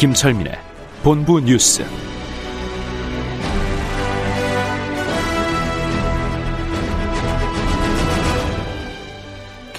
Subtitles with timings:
[0.00, 0.58] 김철민의
[1.02, 1.84] 본부 뉴스.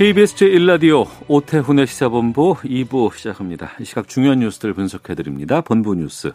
[0.01, 3.73] KBS 제1라디오 오태훈의 시사본부 2부 시작합니다.
[3.79, 5.61] 이 시각 중요한 뉴스들 분석해드립니다.
[5.61, 6.31] 본부 뉴스,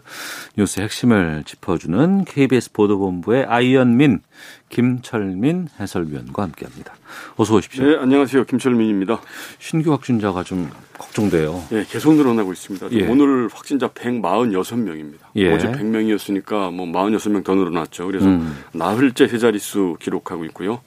[0.55, 4.21] 뉴스 핵심을 짚어주는 KBS 보도본부의 아이언민,
[4.69, 6.95] 김철민 해설위원과 함께합니다.
[7.35, 7.85] 어서 오십시오.
[7.85, 8.45] 네, 안녕하세요.
[8.45, 9.19] 김철민입니다.
[9.59, 11.61] 신규 확진자가 좀 걱정돼요.
[11.73, 12.87] 예, 계속 늘어나고 있습니다.
[12.93, 13.05] 예.
[13.05, 15.19] 오늘 확진자 146명입니다.
[15.35, 15.53] 예.
[15.53, 18.05] 어제 100명이었으니까 뭐 46명 더 늘어났죠.
[18.05, 18.63] 그래서 음.
[18.71, 20.79] 나흘째 세 자릿수 기록하고 있고요.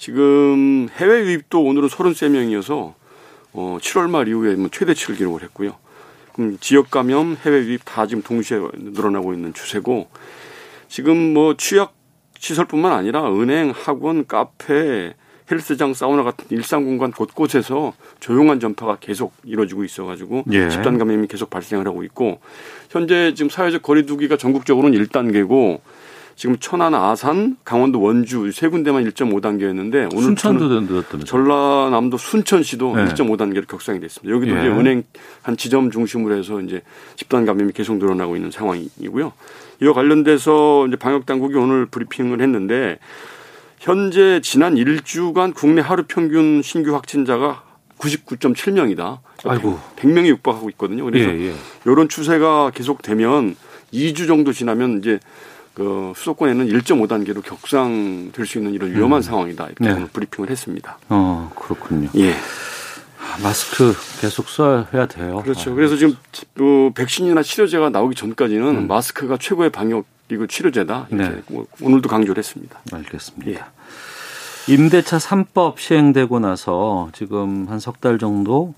[0.00, 2.94] 지금 해외 유입도 오늘은 33명이어서
[3.52, 5.76] 어, 7월 말 이후에 뭐 최대치를 기록을 했고요.
[6.32, 10.08] 그럼 지역 감염, 해외 유입 다 지금 동시에 늘어나고 있는 추세고
[10.88, 11.92] 지금 뭐 취약
[12.38, 15.12] 시설뿐만 아니라 은행, 학원, 카페,
[15.50, 20.70] 헬스장, 사우나 같은 일상 공간 곳곳에서 조용한 전파가 계속 이루어지고 있어가지고 예.
[20.70, 22.40] 집단 감염이 계속 발생을 하고 있고
[22.88, 25.80] 현재 지금 사회적 거리두기가 전국적으로는 1단계고
[26.40, 31.26] 지금 천안, 아산, 강원도 원주 세 군데만 1.5단계였는데 오늘 순천도 늘었다면서.
[31.26, 33.04] 전라남도 순천시도 네.
[33.08, 34.34] 1.5단계로 격상이 됐습니다.
[34.34, 34.60] 여기도 예.
[34.60, 35.02] 이제 은행
[35.42, 36.80] 한 지점 중심으로 해서 이제
[37.16, 39.34] 집단 감염이 계속 늘어나고 있는 상황이고요.
[39.82, 42.98] 이와 관련돼서 이제 방역 당국이 오늘 브리핑을 했는데
[43.78, 47.64] 현재 지난 1주간 국내 하루 평균 신규 확진자가
[47.98, 49.18] 99.7명이다.
[49.44, 49.78] 아이고.
[49.96, 51.04] 100명이 육박하고 있거든요.
[51.04, 51.54] 그래서 예, 예.
[51.84, 53.56] 이런 추세가 계속되면
[53.92, 55.20] 2주 정도 지나면 이제
[55.80, 59.64] 그 수도권에는 1.5단계로 격상될 수 있는 이런 위험한 상황이다.
[59.64, 59.92] 이렇게 네.
[59.92, 60.98] 오늘 브리핑을 했습니다.
[61.08, 62.10] 어, 그렇군요.
[62.16, 62.32] 예.
[62.32, 65.40] 아, 마스크 계속 써야 돼요.
[65.42, 65.70] 그렇죠.
[65.70, 65.74] 어.
[65.74, 66.16] 그래서 지금
[66.54, 71.06] 그 백신이나 치료제가 나오기 전까지는 마스크가 최고의 방역이고 치료제다.
[71.10, 71.42] 이렇게 음.
[71.48, 71.54] 네.
[71.54, 72.78] 뭐 오늘도 강조를 했습니다.
[72.92, 73.50] 알겠습니다.
[73.50, 74.72] 예.
[74.74, 78.74] 임대차 3법 시행되고 나서 지금 한 석 달 정도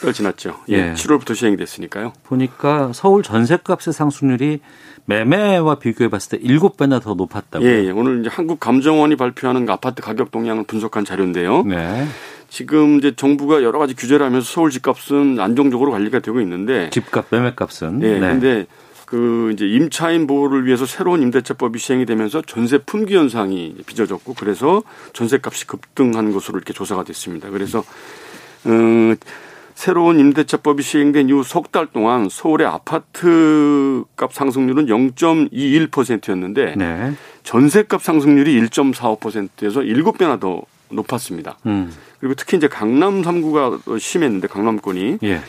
[0.00, 0.60] 달 지났죠.
[0.70, 0.90] 예.
[0.90, 0.94] 예.
[0.94, 2.12] 7월부터 시행이 됐으니까요.
[2.22, 4.60] 보니까 서울 전셋값의 상승률이
[5.06, 7.68] 매매와 비교해 봤을 때 7배나 더 높았다고요.
[7.68, 7.90] 예, 예.
[7.90, 11.62] 오늘 이제 한국 감정원이 발표하는 그 아파트 가격 동향을 분석한 자료인데요.
[11.64, 12.06] 네.
[12.48, 18.02] 지금 이제 정부가 여러 가지 규제를 하면서 서울 집값은 안정적으로 관리가 되고 있는데 집값 매매값은
[18.02, 18.20] 예, 네.
[18.20, 18.66] 근데
[19.06, 24.82] 그 이제 임차인 보호를 위해서 새로운 임대차법이 시행이 되면서 전세 품귀 현상이 빚어졌고 그래서
[25.12, 27.50] 전세값이 급등한 것으로 이렇게 조사가 됐습니다.
[27.50, 27.80] 그래서
[28.64, 29.14] 어,
[29.74, 37.12] 새로운 임대차법이 시행된 이후 석 달 동안 서울의 아파트 값 상승률은 0.21%였는데 네.
[37.42, 41.58] 전세값 상승률이 1.45%에서 7배나 더 높았습니다.
[41.66, 41.92] 음.
[42.20, 45.40] 그리고 특히 이제 강남 3구가 심했는데 강남권이 예.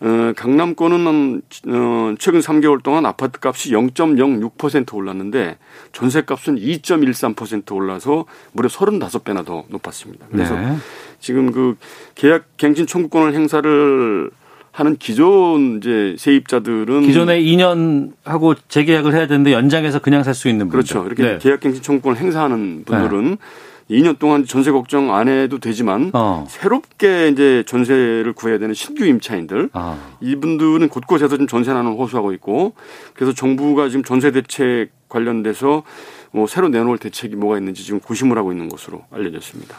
[0.00, 5.56] 어, 강남권은 한, 어, 최근 3개월 동안 아파트 값이 0.06% 올랐는데
[5.92, 10.26] 전세 값은 2.13% 올라서 무려 35배나 더 높았습니다.
[10.30, 10.76] 그래서 네.
[11.20, 11.76] 지금 그
[12.14, 14.30] 계약 갱신 청구권을 행사를
[14.72, 20.68] 하는 기존 이제 세입자들은 기존에 2년 하고 재계약을 해야 되는데 연장해서 그냥 살 수 있는
[20.68, 20.84] 분들.
[20.84, 21.06] 그렇죠.
[21.06, 21.38] 이렇게 네.
[21.38, 23.38] 계약 갱신 청구권을 행사하는 분들은
[23.90, 26.44] 2년 동안 전세 걱정 안 해도 되지만 어.
[26.48, 29.96] 새롭게 이제 전세를 구해야 되는 신규 임차인들 아.
[30.20, 32.74] 이분들은 곳곳에서 좀 전세난을 호소하고 있고
[33.14, 35.84] 그래서 정부가 지금 전세 대책 관련돼서
[36.32, 39.76] 뭐 새로 내놓을 대책이 뭐가 있는지 지금 고심을 하고 있는 것으로 알려졌습니다.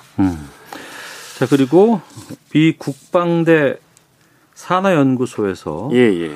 [1.38, 2.02] 자, 그리고
[2.50, 3.78] 비국방대
[4.56, 6.32] 산하연구소에서 예, 예.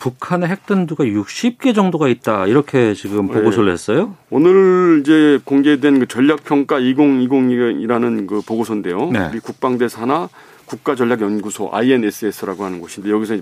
[0.00, 2.48] 북한의 핵단두가 60개 정도가 있다.
[2.48, 3.34] 이렇게 지금 네.
[3.34, 4.16] 보고서를 냈어요.
[4.28, 9.10] 오늘 이제 공개된 그 전략평가 2020이라는 그 보고서인데요.
[9.12, 9.30] 네.
[9.30, 10.28] 미 국방대 산하
[10.66, 13.36] 국가전략연구소 INSS라고 하는 곳인데 여기서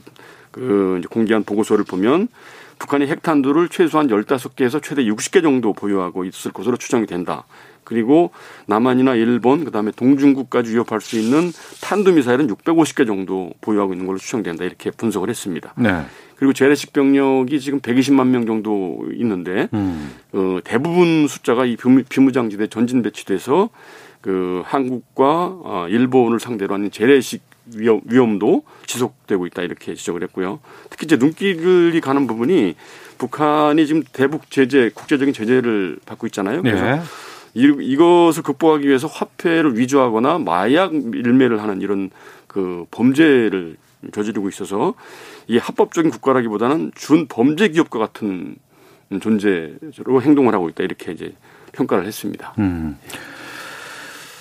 [0.50, 2.28] 그 이제 공개한 보고서를 보면
[2.78, 7.44] 북한이 핵탄두를 최소한 15개에서 최대 60개 정도 보유하고 있을 것으로 추정이 된다.
[7.88, 8.30] 그리고
[8.66, 11.50] 남한이나 일본 그다음에 동중국까지 위협할 수 있는
[11.80, 14.64] 탄두 미사일은 650개 정도 보유하고 있는 걸로 추정된다.
[14.64, 15.72] 이렇게 분석을 했습니다.
[15.78, 16.02] 네.
[16.36, 20.10] 그리고 재래식 병력이 지금 120만 명 정도 있는데 음.
[20.32, 23.70] 어, 대부분 숫자가 이 비무- 비무장지대 전진 배치돼서
[24.20, 25.24] 그 한국과
[25.64, 27.40] 어, 일본을 상대로 하는 재래식
[27.74, 30.60] 위험, 위험도 지속되고 있다 이렇게 지적을 했고요.
[30.90, 32.74] 특히 이제 눈길이 가는 부분이
[33.16, 36.62] 북한이 지금 대북 제재, 국제적인 제재를 받고 있잖아요.
[36.62, 37.00] 그래서 네.
[37.54, 42.10] 이, 이것을 극복하기 위해서 화폐를 위조하거나 마약 일매를 하는 이런
[42.46, 43.76] 그 범죄를
[44.12, 44.94] 저지르고 있어서
[45.46, 48.56] 이 합법적인 국가라기보다는 준 범죄 기업과 같은
[49.20, 51.32] 존재로 행동을 하고 있다 이렇게 이제
[51.72, 52.54] 평가를 했습니다.
[52.58, 52.98] 음.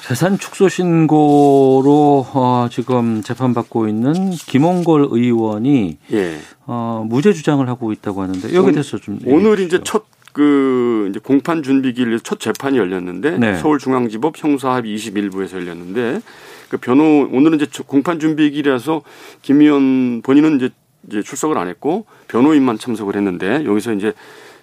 [0.08, 6.38] 재산 축소 신고로 어, 지금 재판받고 있는 김홍걸 의원이 예.
[6.66, 10.06] 어, 무죄 주장을 하고 있다고 하는데 여기에 대해서 좀 오늘 이제 첫
[10.38, 13.56] 그 이제 공판 준비기일 첫 재판이 열렸는데 네.
[13.56, 16.22] 서울중앙지법 형사합의 21부에서 열렸는데
[16.70, 19.02] 그 변호 오늘은 이제 공판 준비기일이라서
[19.42, 20.70] 김 의원 본인은 이제
[21.08, 24.14] 이제 출석을 안 했고 변호인만 참석을 했는데 여기서 이제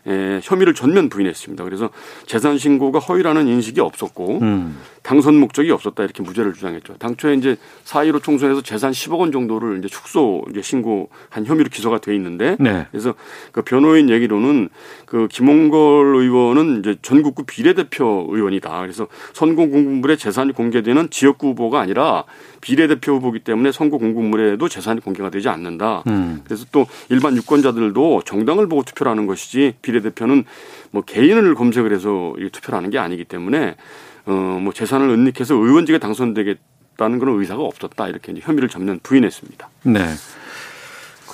[0.06, 1.64] 에, 혐의를 전면 부인했습니다.
[1.64, 1.90] 그래서
[2.26, 4.78] 재산 신고가 허위라는 인식이 없었고 음.
[5.02, 6.94] 당선 목적이 없었다 이렇게 무죄를 주장했죠.
[6.98, 12.14] 당초에 이제 4.15 총선에서 재산 10억 원 정도를 이제 축소 이제 신고한 혐의로 기소가 돼
[12.14, 12.86] 있는데 네.
[12.90, 13.14] 그래서
[13.52, 14.70] 그 변호인 얘기로는
[15.04, 18.80] 그 김홍걸 의원은 이제 전국구 비례대표 의원이다.
[18.80, 22.24] 그래서 선거 공부물에 재산이 공개되는 지역구 후보가 아니라
[22.68, 26.02] 비례대표 후보기 때문에 선거 공부물에도 재산이 공개가 되지 않는다.
[26.06, 26.40] 음.
[26.44, 30.44] 그래서 또 일반 유권자들도 정당을 보고 투표를 하는 것이지 비례대표는
[30.90, 33.76] 뭐 개인을 검색을 해서 투표를 하는 게 아니기 때문에
[34.24, 39.68] 어뭐 재산을 은닉해서 의원직에 당선되겠다는 그런 의사가 없었다 이렇게 이제 혐의를 전면 부인했습니다.
[39.82, 40.00] 네.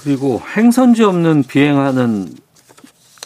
[0.02, 2.26] 그리고 행선지 없는 비행하는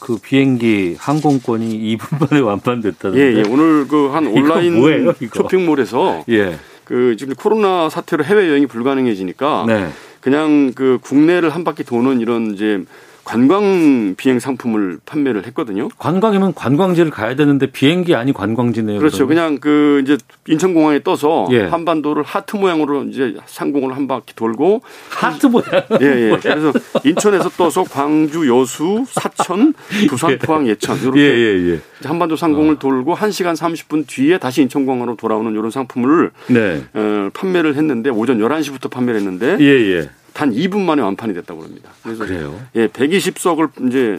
[0.02, 3.18] 그 비행기 항공권이 2분 만에 완판됐다는데.
[3.22, 3.42] 예, 예.
[3.48, 6.58] 오늘 그 한 온라인 뭐예요, 쇼핑몰에서 예.
[6.84, 9.88] 그 지금 코로나 사태로 해외 여행이 불가능해지니까 네.
[10.20, 12.82] 그냥 그 국내를 한 바퀴 도는 이런 이제
[13.25, 15.88] 관광 비행 상품을 판매를 했거든요.
[15.99, 18.99] 관광이면 관광지를 가야 되는데 비행기 아니 관광지네요.
[18.99, 19.26] 그렇죠.
[19.26, 19.35] 그러면.
[19.35, 21.62] 그냥 그 이제 인천공항에 떠서 예.
[21.62, 25.67] 한반도를 하트 모양으로 이제 상공을 한 바퀴 돌고 하트 모양.
[26.00, 26.37] 예, 예.
[26.41, 26.73] 그래서
[27.05, 29.75] 인천에서 떠서 광주, 여수, 사천,
[30.09, 30.38] 부산, 예.
[30.38, 31.81] 포항, 예천 이렇게 예, 예, 예.
[32.06, 32.79] 한반도 상공을 어.
[32.79, 36.82] 돌고 1시간 30분 뒤에 다시 인천공항으로 돌아오는 이런 상품을 네.
[36.93, 40.11] 어, 판매를 했는데 오전 11시부터 판매를 했는데 예, 예.
[40.34, 41.90] 단 2분 만에 완판이 됐다고 합니다.
[42.02, 42.60] 그래서 아, 그래요?
[42.75, 44.19] 예, 120석을 이제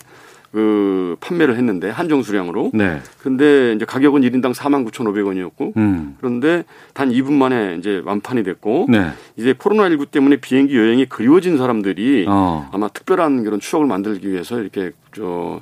[0.51, 2.71] 그 판매를 했는데 한정 수량으로.
[2.73, 3.01] 네.
[3.21, 6.15] 근데 이제 가격은 1인당 49,500원이었고 음.
[6.17, 6.63] 그런데
[6.93, 9.09] 단 2분 만에 이제 완판이 됐고 네.
[9.35, 12.69] 이제 코로나19 때문에 비행기 여행이 그리워진 사람들이 어.
[12.71, 15.59] 아마 특별한 그런 추억을 만들기 위해서 이렇게 저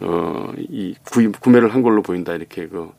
[0.00, 0.94] 어, 이
[1.40, 2.92] 구매를 한 걸로 보인다 이렇게 그그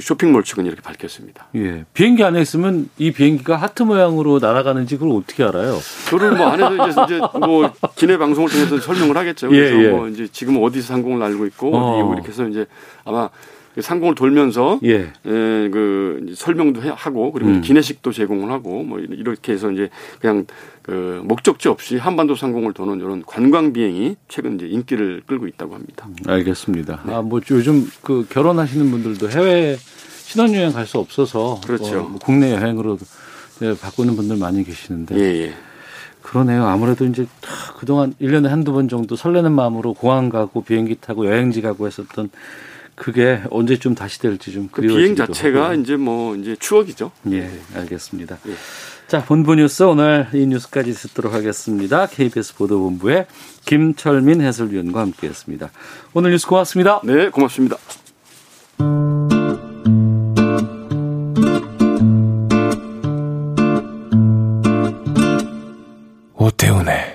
[0.00, 1.46] 쇼핑몰 측은 이렇게 밝혔습니다.
[1.54, 1.84] 예.
[1.94, 5.78] 비행기 안에 있으면 이 비행기가 하트 모양으로 날아가는지 그걸 어떻게 알아요?
[6.08, 9.48] 그를 뭐 안에서 이제, 이제 뭐 기내 방송을 통해서 설명을 하겠죠.
[9.48, 9.88] 그래서 예, 예.
[9.90, 12.12] 뭐 이제 지금 어디서 상공을 날고 있고 어.
[12.14, 12.66] 이렇게 해서 이제
[13.04, 13.34] 아마 그
[13.80, 15.12] 상공을 돌면서 예.
[15.26, 17.60] 예, 그 설명도 하고 그리고 음.
[17.60, 19.90] 기내식도 제공을 하고 뭐 이렇게 해서 이제
[20.20, 20.46] 그냥
[20.82, 26.06] 그 목적지 없이 한반도 상공을 도는 이런 관광 비행이 최근 이제 인기를 끌고 있다고 합니다.
[26.08, 27.02] 음, 알겠습니다.
[27.06, 27.14] 네.
[27.14, 32.02] 아뭐 요즘 그 결혼하시는 분들도 해외 신혼여행 갈 수 없어서 그렇죠.
[32.02, 32.98] 뭐 국내 여행으로
[33.80, 35.16] 바꾸는 분들 많이 계시는데.
[35.16, 35.54] 예, 예.
[36.22, 36.64] 그러네요.
[36.66, 37.26] 아무래도 이제
[37.78, 42.30] 그동안 1년에 한두 번 정도 설레는 마음으로 공항 가고 비행기 타고 여행지 가고 했었던
[42.94, 45.80] 그게 언제쯤 다시 될지 좀그 비행 자체가 하고.
[45.80, 47.10] 이제 뭐 이제 추억이죠.
[47.32, 48.38] 예, 알겠습니다.
[48.48, 48.54] 예.
[49.06, 52.06] 자, 본부 뉴스 오늘 이 뉴스까지 듣도록 하겠습니다.
[52.06, 53.26] KBS 보도본부의
[53.66, 55.70] 김철민 해설위원과 함께했습니다.
[56.14, 57.00] 오늘 뉴스 고맙습니다.
[57.04, 57.76] 네, 고맙습니다.
[66.34, 67.13] 오태훈의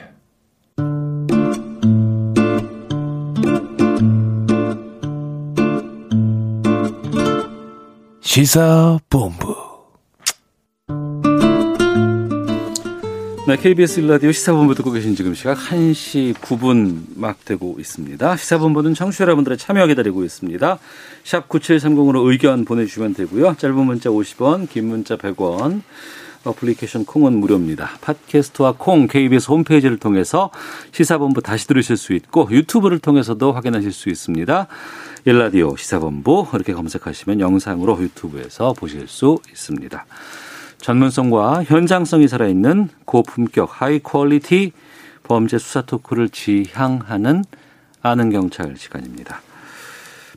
[8.30, 9.56] 시사본부.
[13.48, 18.38] 네, KBS 일라디오 시사본부 듣고 계신 지금 시각 1시 9분 막 되고 있습니다.
[18.38, 20.78] 시사본부는 청취자 여러분들의 참여 기다리고 있습니다.
[21.24, 23.56] 샵 9730으로 의견 보내주시면 되고요.
[23.58, 25.82] 짧은 문자 50원, 긴 문자 100원,
[26.44, 27.90] 어플리케이션 콩은 무료입니다.
[28.02, 30.50] 팟캐스트와 콩 KBS 홈페이지를 통해서
[30.92, 34.68] 시사본부 다시 들으실 수 있고 유튜브를 통해서도 확인하실 수 있습니다.
[35.26, 40.06] 일라디오 시사본부 이렇게 검색하시면 영상으로 유튜브에서 보실 수 있습니다.
[40.78, 44.72] 전문성과 현장성이 살아있는 고품격 high quality
[45.24, 47.44] 범죄 수사 토크를 지향하는
[48.02, 49.42] 아는 경찰 시간입니다.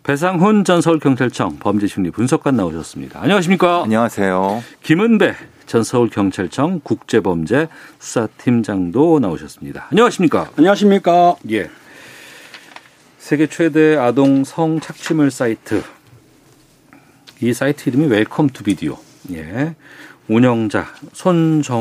[0.02, 3.22] 배상훈 전 서울경찰청 범죄심리 분석관 나오셨습니다.
[3.22, 3.84] 안녕하십니까?
[3.84, 4.62] 안녕하세요.
[4.82, 5.34] 김은배
[5.72, 9.86] 전 서울경찰청 국제범죄 수사팀장도 나오셨습니다.
[9.90, 10.50] 안녕하십니까?
[10.58, 11.36] 안녕하십니까?
[11.50, 11.70] 예.
[13.16, 15.82] 세계 최대 아동 성 착취물 사이트.
[17.40, 18.98] 이 사이트 이름이 Welcome to Video.
[19.32, 19.74] 예.
[20.28, 21.80] 운영자 손정우였습니다.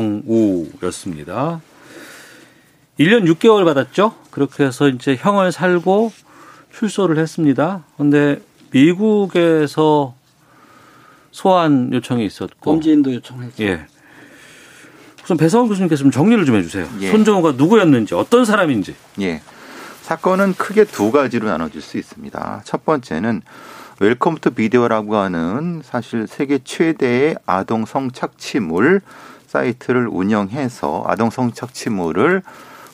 [2.98, 4.14] 1년 6개월 받았죠?
[4.30, 6.12] 그렇게 해서 이제 형을 살고
[6.72, 7.84] 출소를 했습니다.
[7.98, 10.14] 근데 미국에서
[11.32, 13.62] 소환 요청이 있었고 범죄인 인도 요청했죠.
[13.64, 13.86] 예.
[15.24, 16.88] 우선 배성훈 교수님께서 좀 정리를 좀 해주세요.
[17.00, 17.10] 예.
[17.10, 18.94] 손정우가 누구였는지 어떤 사람인지.
[19.22, 19.40] 예.
[20.02, 22.62] 사건은 크게 두 가지로 나눠질 수 있습니다.
[22.64, 23.42] 첫 번째는
[24.00, 29.00] Welcome to Video라고 하는 사실 세계 최대의 아동 성착취물
[29.46, 32.42] 사이트를 운영해서 아동 성착취물을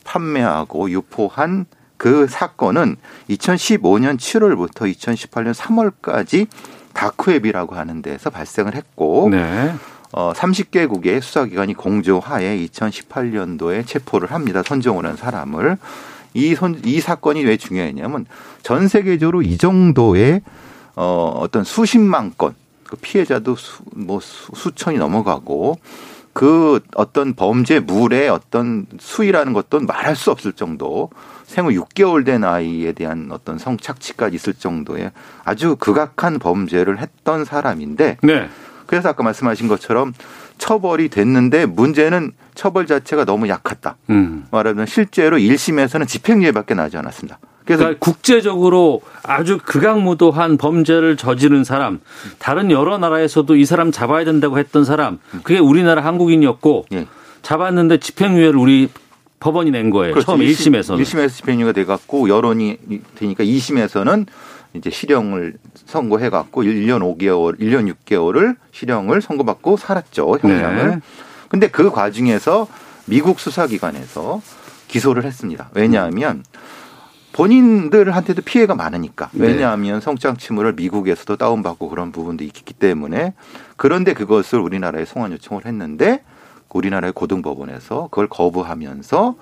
[0.04, 1.66] 판매하고 유포한
[1.96, 2.96] 그 사건은
[3.30, 6.46] 2015년 7월부터 2018년 3월까지
[6.98, 9.72] dark web이라고 하는 데서 발생을 했고 네.
[10.12, 14.62] 어, 30개국의 수사기관이 공조하에 2018년도에 체포를 합니다.
[14.64, 15.76] 손정우라는 사람을.
[16.34, 18.26] 이, 손, 이 사건이 왜 중요했냐면
[18.62, 20.42] 전 세계적으로 이 정도의
[20.96, 25.78] 어, 어떤 수십만 건, 그 피해자도 수, 뭐 수, 수천이 넘어가고
[26.38, 31.10] 그 어떤 범죄 물의 어떤 수위라는 것도 말할 수 없을 정도
[31.42, 35.10] 생후 6개월 된 아이에 대한 어떤 성착취까지 있을 정도의
[35.42, 38.48] 아주 극악한 범죄를 했던 사람인데 네.
[38.86, 40.14] 그래서 아까 말씀하신 것처럼
[40.58, 43.96] 처벌이 됐는데 문제는 처벌 자체가 너무 약했다.
[44.10, 44.46] 음.
[44.52, 47.40] 말하자면 실제로 1심에서는 집행유예밖에 나지 않았습니다.
[47.68, 52.00] 그래서 그러니까 국제적으로 아주 극악무도한 범죄를 저지른 사람,
[52.38, 57.06] 다른 여러 나라에서도 이 사람 잡아야 된다고 했던 사람, 그게 우리나라 한국인이었고 예.
[57.42, 58.88] 잡았는데 집행유예를 우리
[59.40, 60.18] 법원이 낸 거예요.
[60.20, 60.98] 처음 1심에서는.
[61.02, 62.78] 1심에서 집행유예가 돼 갖고 여론이
[63.16, 64.26] 되니까 2심에서는
[64.72, 70.38] 이제 실형을 선고해 갖고 1년 5개월, 1년 6개월을 실형을 선고받고 살았죠.
[70.40, 70.88] 형량을.
[70.88, 71.00] 네.
[71.50, 72.66] 근데 그 과정에서
[73.04, 74.40] 미국 수사기관에서
[74.88, 75.68] 기소를 했습니다.
[75.74, 76.42] 왜냐하면
[77.38, 79.30] 본인들한테도 피해가 많으니까.
[79.32, 79.46] 네.
[79.46, 83.32] 왜냐하면 성장치물을 미국에서도 다운받고 그런 부분도 있기 때문에
[83.76, 86.24] 그런데 그것을 우리나라에 송환 요청을 했는데
[86.68, 89.36] 우리나라의 고등법원에서 그걸 거부하면서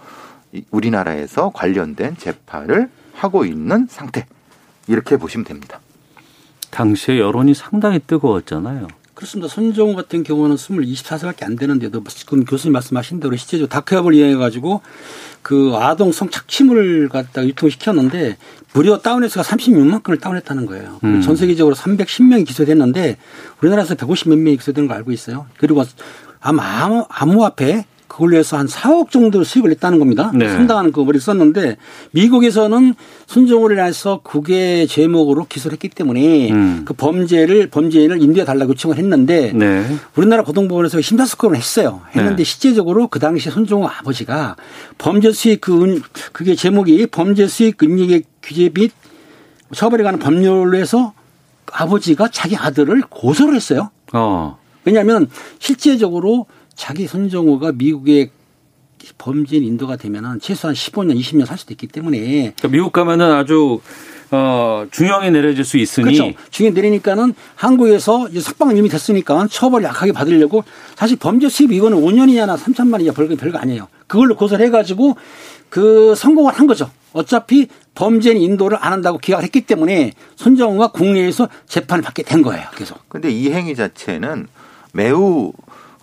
[0.52, 4.26] 이- 우리나라에서 관련된 재판을 하고 있는 상태.
[4.88, 5.80] 이렇게 보시면 됩니다.
[6.70, 8.88] 당시에 여론이 상당히 뜨거웠잖아요.
[9.14, 9.48] 그렇습니다.
[9.48, 14.82] 손정우 같은 경우는 24세밖에 안 되는데도 지금 교수님 말씀하신 대로 실제로 다크웹을 이용해 가지고
[15.46, 18.36] 그 아동 성착취물을 갖다가 유통시켰는데
[18.72, 20.98] 무려 다운횟수가 36만 건을 다운했다는 거예요.
[21.04, 21.20] 음.
[21.20, 23.16] 전 세계적으로 310명이 기소됐는데
[23.62, 25.46] 우리나라에서 150몇 명이 기소되는 거 알고 있어요.
[25.56, 25.84] 그리고
[26.40, 27.84] 아마 암호, 암호화폐
[28.16, 30.32] 그걸로 해서 한 4억 정도 수익을 냈다는 겁니다.
[30.34, 30.48] 네.
[30.48, 31.76] 상당한 그 머리를 썼는데
[32.12, 32.94] 미국에서는
[33.26, 36.82] 순종을 해서 국외 제목으로 기소를 했기 때문에 음.
[36.86, 39.84] 그 범죄를 범죄인을 인도해 달라고 요청을 했는데 네.
[40.16, 42.00] 우리나라 고등법원에서 심사숙고를 했어요.
[42.14, 42.44] 했는데 네.
[42.44, 44.56] 실제적으로 그 당시 손종호 아버지가
[44.96, 46.00] 범죄 수익 그 은,
[46.32, 48.92] 그게 제목이 범죄 수익 은닉의 규제 및
[49.74, 51.12] 처벌에 관한 법률로 해서
[51.70, 53.90] 아버지가 자기 아들을 고소를 했어요.
[54.14, 54.56] 어.
[54.86, 56.46] 왜냐하면 실제적으로
[56.76, 58.30] 자기 손정호가 미국의
[59.18, 63.80] 범죄인 인도가 되면은 최소한 15년, 20년 살 수도 있기 때문에 그러니까 미국 가면은 아주
[64.30, 66.36] 어, 중형이 내려질 수 있으니 그렇죠.
[66.50, 70.64] 중에 내리니까는 한국에서 이제 석방 이미 됐으니까 처벌 약하게 받으려고
[70.96, 73.88] 사실 범죄 수입 이거는 5년이나 3천만 원이야 벌금 별거 아니에요.
[74.06, 75.16] 그걸로 고소를 해가지고
[75.68, 76.90] 그 성공을 한 거죠.
[77.12, 82.66] 어차피 범죄인 인도를 안 한다고 기각을 했기 때문에 손정우가 국내에서 재판을 받게 된 거예요.
[82.76, 83.08] 계속.
[83.08, 84.48] 근데 이 행위 자체는
[84.92, 85.52] 매우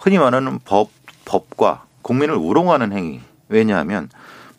[0.03, 0.89] 흔히 말하는 법,
[1.23, 3.21] 법과 국민을 우롱하는 행위.
[3.47, 4.09] 왜냐하면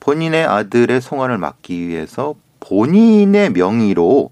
[0.00, 4.30] 본인의 아들의 송환을 막기 위해서 본인의 명의로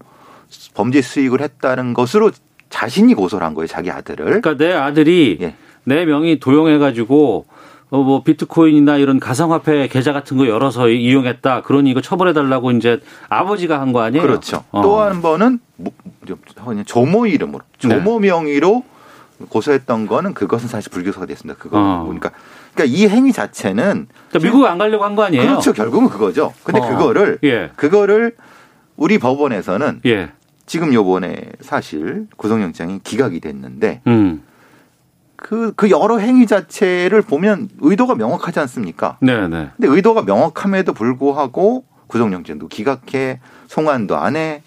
[0.73, 2.31] 범죄 수익을 했다는 것으로
[2.71, 4.25] 자신이 고소를 한 거예요, 자기 아들을.
[4.25, 5.53] 그러니까 내 아들이 예.
[5.83, 7.45] 내 명의 도용해 가지고
[7.91, 11.61] 어, 뭐 비트코인이나 이런 가상화폐 계좌 같은 거 열어서 이- 이용했다.
[11.61, 14.23] 그러니 이거 처벌해 달라고 이제 아버지가 한 거 아니에요?
[14.23, 14.63] 그렇죠.
[14.71, 14.81] 어.
[14.81, 15.93] 또한 번은 뭐,
[16.87, 18.83] 조모 이름으로, 조모 명의로
[19.49, 21.59] 고소했던 거는 그것은 사실 불교사가 됐습니다.
[21.59, 22.03] 그거 어.
[22.05, 22.31] 보니까.
[22.73, 25.43] 그러니까 이 행위 자체는 그러니까 미국 안 가려고 한 거 아니에요?
[25.43, 25.73] 그렇죠.
[25.73, 26.53] 결국은 그거죠.
[26.63, 26.87] 근데 어.
[26.87, 27.71] 그거를 예.
[27.75, 28.35] 그거를
[28.95, 30.31] 우리 법원에서는 예.
[30.65, 34.43] 지금 요번에 사실 구속영장이 기각이 됐는데 음.
[35.35, 39.17] 그, 그 여러 행위 자체를 보면 의도가 명확하지 않습니까?
[39.19, 39.69] 네, 네.
[39.75, 44.61] 근데 의도가 명확함에도 불구하고 구속영장도 기각해 송환도 안 해.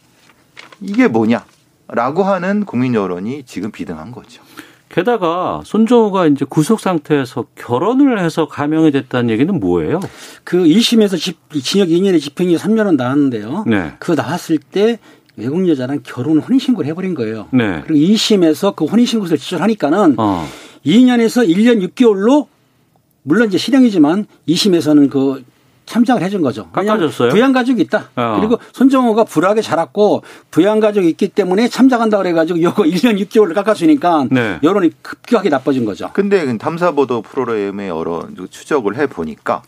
[0.83, 1.45] 이게 뭐냐?
[1.89, 4.43] 라고 하는 국민 여론이 지금 비등한 거죠.
[4.89, 10.01] 게다가 손정호가 이제 구속 상태에서 결혼을 해서 감형이 됐다는 얘기는 뭐예요?
[10.45, 13.65] 그 1심에서 집, 징역 2년에 집행유예 3년은 나왔는데요.
[13.67, 13.93] 네.
[13.99, 14.99] 그 나왔을 때
[15.37, 17.49] 외국 여자랑 결혼 혼인신고를 해버린 거예요.
[17.53, 17.83] 네.
[17.87, 20.49] 그리고 2심에서 그 혼인신고서를 제출하니까는 어.
[20.85, 22.47] 2년에서 1년 6개월로
[23.23, 25.45] 물론 이제 실형이지만 2심에서는 그
[25.87, 26.69] 참작을 해준 거죠.
[26.73, 27.31] 깎아줬어요?
[27.31, 28.11] 부양 가족이 있다.
[28.17, 28.37] 어.
[28.39, 34.59] 그리고 손정호가 불하게 자랐고 부양 가족이 있기 때문에 참작한다 그래가지고 요거 1년 6개월을 깎아주니까 네.
[34.63, 36.11] 여론이 급격하게 나빠진 거죠.
[36.13, 39.63] 근데 탐사보도 프로그램의 여러 추적을 해 보니까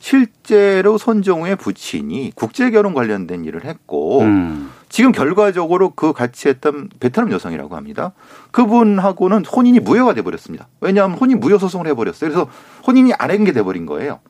[0.00, 4.70] 실제로 손정우의 부친이 국제결혼 관련된 일을 했고 음.
[4.88, 8.12] 지금 결과적으로 그 같이 했던 베트남 여성이라고 합니다.
[8.50, 10.68] 그분하고는 혼인이 무효가 돼버렸습니다.
[10.80, 12.30] 왜냐하면 혼인 무효 소송을 해버렸어요.
[12.30, 12.50] 그래서
[12.86, 14.20] 혼인이 안한게 돼버린 거예요.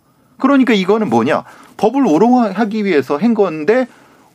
[0.41, 1.45] 그러니까 이거는 뭐냐
[1.77, 3.87] 법을 우롱하기 위해서 한 건데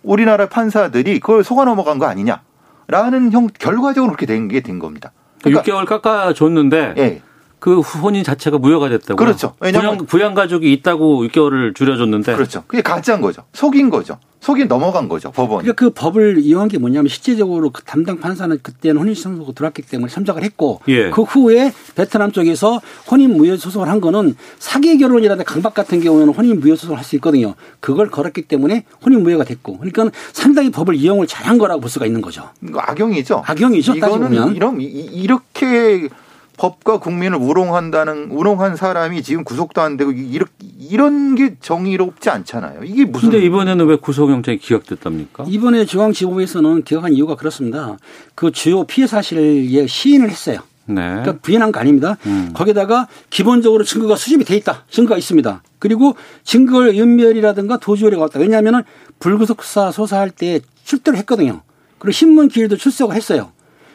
[0.04, 5.12] 우리나라 판사들이 그걸 속아 넘어간 거 아니냐라는 형 결과적으로 그렇게 된 게된 겁니다.
[5.42, 7.22] 그러니까 6개월 깎아줬는데 예.
[7.66, 9.16] 그 혼인 자체가 무효가 됐다고.
[9.16, 9.56] 그렇죠.
[9.60, 12.36] 왜냐면- 부양, 부양 가족이 있다고 6개월을 줄여줬는데.
[12.36, 12.64] 그렇죠.
[12.68, 13.42] 그게 가짜인 거죠.
[13.54, 14.20] 속인 거죠.
[14.42, 15.32] 속이 넘어간 거죠.
[15.32, 15.64] 법원이.
[15.64, 20.44] 그러니까 그 법을 이용한 게 뭐냐면 실제적으로 그 담당 판사는 그때는 혼인신고가 들어왔기 때문에 참작을
[20.44, 21.10] 했고 예.
[21.10, 22.80] 그 후에 베트남 쪽에서
[23.10, 27.16] 혼인 무효 소송을 한 거는 사기 결혼이라든가 강박 같은 경우에는 혼인 무효 소송을 할 수
[27.16, 27.56] 있거든요.
[27.80, 32.22] 그걸 걸었기 때문에 혼인 무효가 됐고 그러니까 상당히 법을 이용을 잘한 거라고 볼 수가 있는
[32.22, 32.48] 거죠.
[32.62, 33.42] 이거 악용이죠.
[33.48, 34.56] 악용이죠, 이거는.
[34.56, 36.10] 이런 이- 이렇게
[36.58, 42.84] 법과 국민을 우롱한다는 우롱한 사람이 지금 구속도 안 되고 이렇게 이런 게 정의롭지 않잖아요.
[42.84, 45.46] 이게 무슨 근데 이번에는 왜 구속영장이 기각됐답니까?
[45.48, 47.98] 이번에 중앙지법에서는 기각한 이유가 그렇습니다.
[48.36, 50.60] 그 주요 피해 사실에 시인을 했어요.
[50.88, 51.02] 네.
[51.02, 52.18] 그러니까 부인한 거 아닙니다.
[52.28, 52.52] 음.
[52.54, 54.84] 거기다가 기본적으로 증거가 수집이 돼 있다.
[54.90, 55.64] 증거가 있습니다.
[55.80, 58.40] 그리고 증거의 연멸이라든가 도주율이 왔다.
[58.40, 58.84] 왜냐하면
[59.20, 61.62] 불구속 수사 소사할 때 출두를 했거든요.
[61.98, 63.52] 그리고 신문 기일도 출석을 했어요.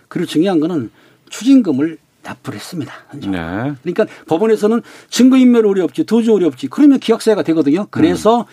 [0.08, 0.90] 그리고 중요한 거는
[1.28, 1.98] 추징금을
[2.30, 2.92] 납부를 했습니다.
[3.10, 3.28] 현재.
[3.28, 3.38] 네.
[3.82, 7.86] 그러니까 법원에서는 증거인멸 우려 없지 도주 우려 없지 그러면 기각사유가 되거든요.
[7.90, 8.46] 그래서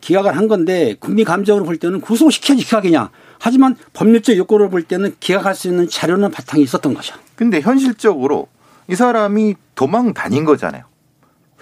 [0.00, 3.10] 기각을 한 건데 국민 감정으로 볼 때는 구속시켜야지 기각이냐.
[3.40, 7.14] 하지만 법률적 요건으로 볼 때는 기각할 수 있는 자료는 바탕이 있었던 거죠.
[7.36, 8.48] 근데 현실적으로
[8.88, 10.82] 이 사람이 도망 다닌 거잖아요.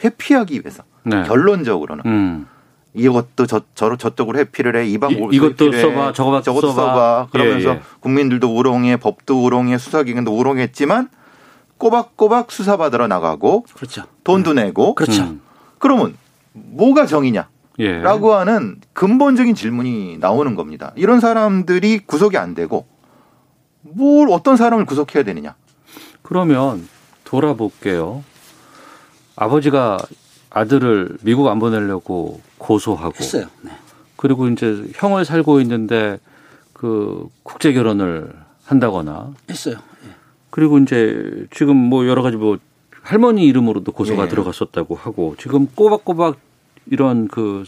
[0.03, 0.83] 회피하기 위해서.
[1.05, 1.23] 네.
[1.25, 2.47] 결론적으로는 음.
[2.95, 6.83] 이것도 저, 저 저쪽으로 회피를 해 이방 이- 이것도 써봐, 저거 저것도 써봐.
[6.83, 7.29] 써봐.
[7.33, 7.81] 그러면서 예, 예.
[8.01, 11.09] 국민들도 우롱해 법도 우롱해 수사기관도 우롱했지만
[11.83, 14.05] 꼬박꼬박 수사받으러 나가고 그렇죠.
[14.23, 15.25] 돈도 내고 그렇죠.
[15.25, 15.41] 음.
[15.81, 16.17] 그러면
[16.53, 17.49] 뭐가 정이냐?
[17.81, 17.99] 예.
[17.99, 20.93] 라고 하는 근본적인 질문이 나오는 겁니다.
[20.95, 22.87] 이런 사람들이 구속이 안 되고
[23.81, 25.57] 뭘 어떤 사람을 구속해야 되느냐?
[26.23, 26.89] 그러면
[27.25, 28.23] 돌아볼게요.
[29.35, 29.99] 아버지가
[30.51, 33.47] 아들을 미국 안 보내려고 고소하고 했어요.
[33.63, 33.73] 네.
[34.15, 36.21] 그리고 이제 형을 살고 있는데
[36.73, 38.33] 그 국제 결혼을
[38.67, 39.79] 한다거나 했어요.
[40.53, 40.55] 예.
[40.55, 42.59] 그리고 이제 지금 뭐 여러 가지 뭐
[43.03, 44.29] 할머니 이름으로도 고소가 예.
[44.29, 46.37] 들어갔었다고 하고 지금 꼬박꼬박
[46.91, 47.65] 이런 그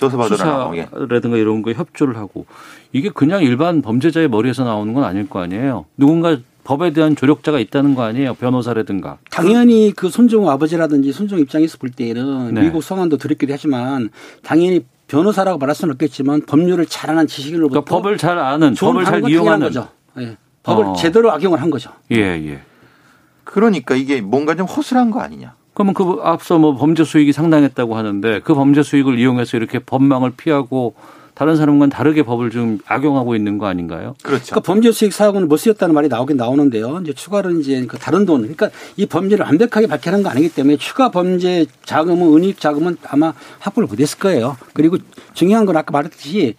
[0.00, 0.86] 나가고 예.
[0.88, 2.46] 수사라든가 이런 거 협조를 하고
[2.92, 5.84] 이게 그냥 일반 범죄자의 머리에서 나오는 건 아닐 거 아니에요.
[5.96, 8.34] 누군가 법에 대한 조력자가 있다는 거 아니에요.
[8.34, 9.18] 변호사라든가.
[9.30, 12.62] 당연히 그 손정우 아버지라든지 손정우 입장에서 볼 때는 네.
[12.62, 14.10] 미국 성안도 드렸기도 하지만
[14.42, 19.04] 당연히 변호사라고 말할 수는 없겠지만 법률을 잘 아는 지식인으로부터 그러니까 법을 잘 아는, 좋은 법을
[19.04, 19.66] 잘 이용하는.
[19.66, 19.88] 거죠.
[20.18, 20.36] 예.
[20.62, 20.92] 법을 어.
[20.94, 21.90] 제대로 악용을 한 거죠.
[22.12, 22.60] 예, 예.
[23.44, 25.54] 그러니까 이게 뭔가 좀 허술한 거 아니냐?
[25.74, 30.94] 그러면 그 앞서 뭐 범죄 수익이 상당했다고 하는데 그 범죄 수익을 이용해서 이렇게 법망을 피하고
[31.34, 34.14] 다른 사람과는 다르게 법을 좀 악용하고 있는 거 아닌가요?
[34.22, 34.44] 그렇죠.
[34.46, 37.00] 그러니까 범죄 수익 사고는 못 쓰였다는 말이 나오긴 나오는데요.
[37.02, 38.68] 이제 추가로 이제 그 다른 돈, 그러니까
[38.98, 44.18] 이 범죄를 완벽하게 밝혀낸 거 아니기 때문에 추가 범죄 자금은 은닉 자금은 아마 확보를 못했을
[44.18, 44.58] 거예요.
[44.74, 44.98] 그리고
[45.32, 46.56] 중요한 건 아까 말했듯이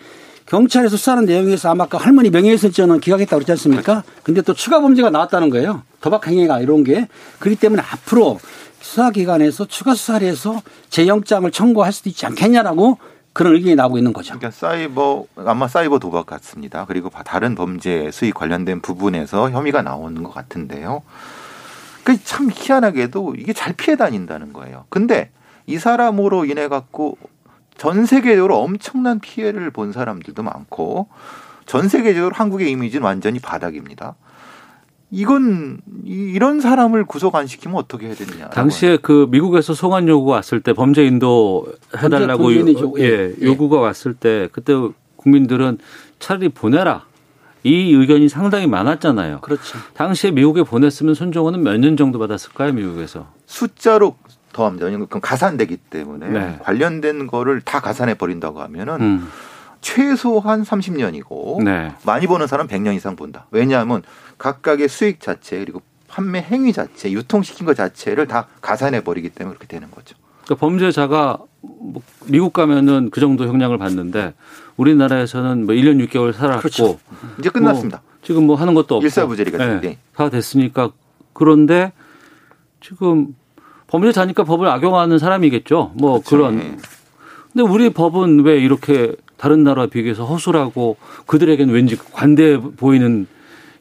[0.51, 4.03] 경찰에서 수사하는 내용에서 아마 그 할머니 명예훼손죄는 기각했다고 그랬지 않습니까?
[4.21, 5.83] 근데 또 추가 범죄가 나왔다는 거예요.
[6.01, 7.07] 도박 행위가 이런 게.
[7.39, 8.37] 그렇기 때문에 앞으로
[8.81, 12.97] 수사기관에서 추가 수사를 해서 재영장을 청구할 수도 있지 않겠냐라고
[13.31, 14.37] 그런 의견이 나오고 있는 거죠.
[14.37, 16.83] 그러니까 사이버 아마 사이버 도박 같습니다.
[16.85, 21.01] 그리고 다른 범죄 수익 관련된 부분에서 혐의가 나오는 것 같은데요.
[22.03, 24.83] 그 참 희한하게도 이게 잘 피해 다닌다는 거예요.
[24.89, 25.29] 근데
[25.65, 27.17] 이 사람으로 인해 갖고
[27.77, 31.07] 전 세계적으로 엄청난 피해를 본 사람들도 많고
[31.65, 34.15] 전 세계적으로 한국의 이미지는 완전히 바닥입니다.
[35.13, 38.49] 이건 이- 이런 사람을 구속 안 시키면 어떻게 해야 되느냐.
[38.49, 41.65] 당시에 그 미국에서 송환 요구가 왔을 때 범죄 인도
[41.97, 43.45] 해달라고 범죄 요- 예, 예.
[43.45, 44.73] 요구가 왔을 때 그때
[45.17, 45.79] 국민들은
[46.19, 47.05] 차라리 보내라
[47.63, 49.41] 이 의견이 상당히 많았잖아요.
[49.41, 49.77] 그렇죠.
[49.93, 53.27] 당시에 미국에 보냈으면 손정호는 몇 년 정도 받았을까요, 미국에서?
[53.45, 54.15] 숫자로
[54.53, 54.85] 더합니다.
[54.85, 56.59] 왜냐면 그건 가산되기 때문에 네.
[56.61, 59.29] 관련된 거를 다 가산해 버린다고 하면은 음,
[59.81, 61.93] 최소한 30년이고 네.
[62.03, 63.47] 많이 버는 사람 100년 이상 본다.
[63.51, 64.03] 왜냐하면
[64.37, 69.67] 각각의 수익 자체 그리고 판매 행위 자체, 유통시킨 것 자체를 다 가산해 버리기 때문에 그렇게
[69.67, 70.15] 되는 거죠.
[70.43, 74.33] 그러니까 범죄자가 뭐 미국 가면은 그 정도 형량을 받는데
[74.77, 76.99] 우리나라에서는 뭐 1년 6개월 살았고 그렇죠.
[77.39, 78.01] 이제 끝났습니다.
[78.03, 79.97] 뭐 지금 뭐 하는 것도 없고 일사부재리가 예, 됐는데.
[80.15, 80.91] 다 됐으니까
[81.33, 81.93] 그런데
[82.81, 83.35] 지금
[83.91, 85.91] 범죄자니까 법을 악용하는 사람이겠죠.
[85.95, 86.29] 뭐 그렇죠.
[86.29, 86.77] 그런 예.
[87.51, 93.27] 근데 우리 법은 왜 이렇게 다른 나라와 비교해서 허술하고 그들에게는 왠지 관대해 보이는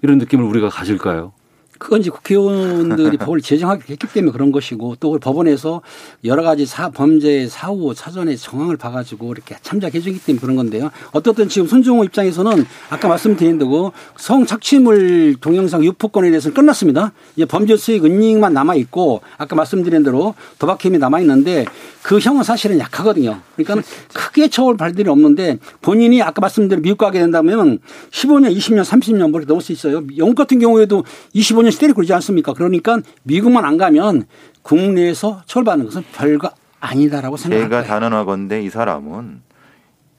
[0.02, 1.32] 이런 느낌을 우리가 가질까요?
[1.80, 5.80] 그건 이제 국회의원들이 법을 제정하기 했기 때문에 그런 것이고 또 법원에서
[6.24, 10.90] 여러 가지 사, 범죄 사후 사전에 정황을 봐가지고 이렇게 참작해 주기 때문에 그런 건데요.
[11.12, 17.12] 어떻든 지금 손정호 입장에서는 아까 말씀드린 대로 성착취물 동영상 유포건에 대해서는 끝났습니다.
[17.34, 21.64] 이제 범죄 수익 은닉만 남아 있고 아까 말씀드린 대로 도박 혐의 남아 있는데
[22.02, 23.40] 그 형은 사실은 약하거든요.
[23.56, 27.78] 그러니까 크게 처벌 일이 없는데 본인이 아까 말씀드린 미국 가게 된다면
[28.10, 30.02] 15년, 20년, 30년 그렇게 넘을 수 있어요.
[30.18, 32.52] 영국 같은 경우에도 25년 씩 때리고 그러지 않습니까?
[32.54, 34.26] 그러니까 미국만 안 가면
[34.62, 37.82] 국내에서 처벌받는 것은 별거 아니다라고 제가 생각합니다.
[37.84, 39.42] 단언하건대 이 사람은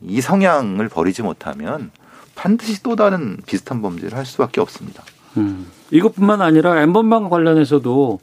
[0.02, 1.92] 이 성향을 버리지 못하면
[2.36, 5.04] 반드시 또 다른 비슷한 범죄를 할 수밖에 없습니다.
[5.38, 5.68] 음.
[5.92, 8.20] 이것뿐만 아니라 엠번방 관련해서도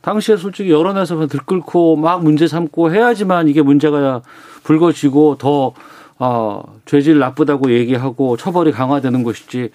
[0.00, 4.22] 당시에 솔직히 여론에서 들끓고 막 문제 삼고 해야지만 이게 문제가
[4.64, 5.74] 불거지고 더
[6.18, 9.70] 어, 죄질 나쁘다고 얘기하고 처벌이 강화되는 것이지.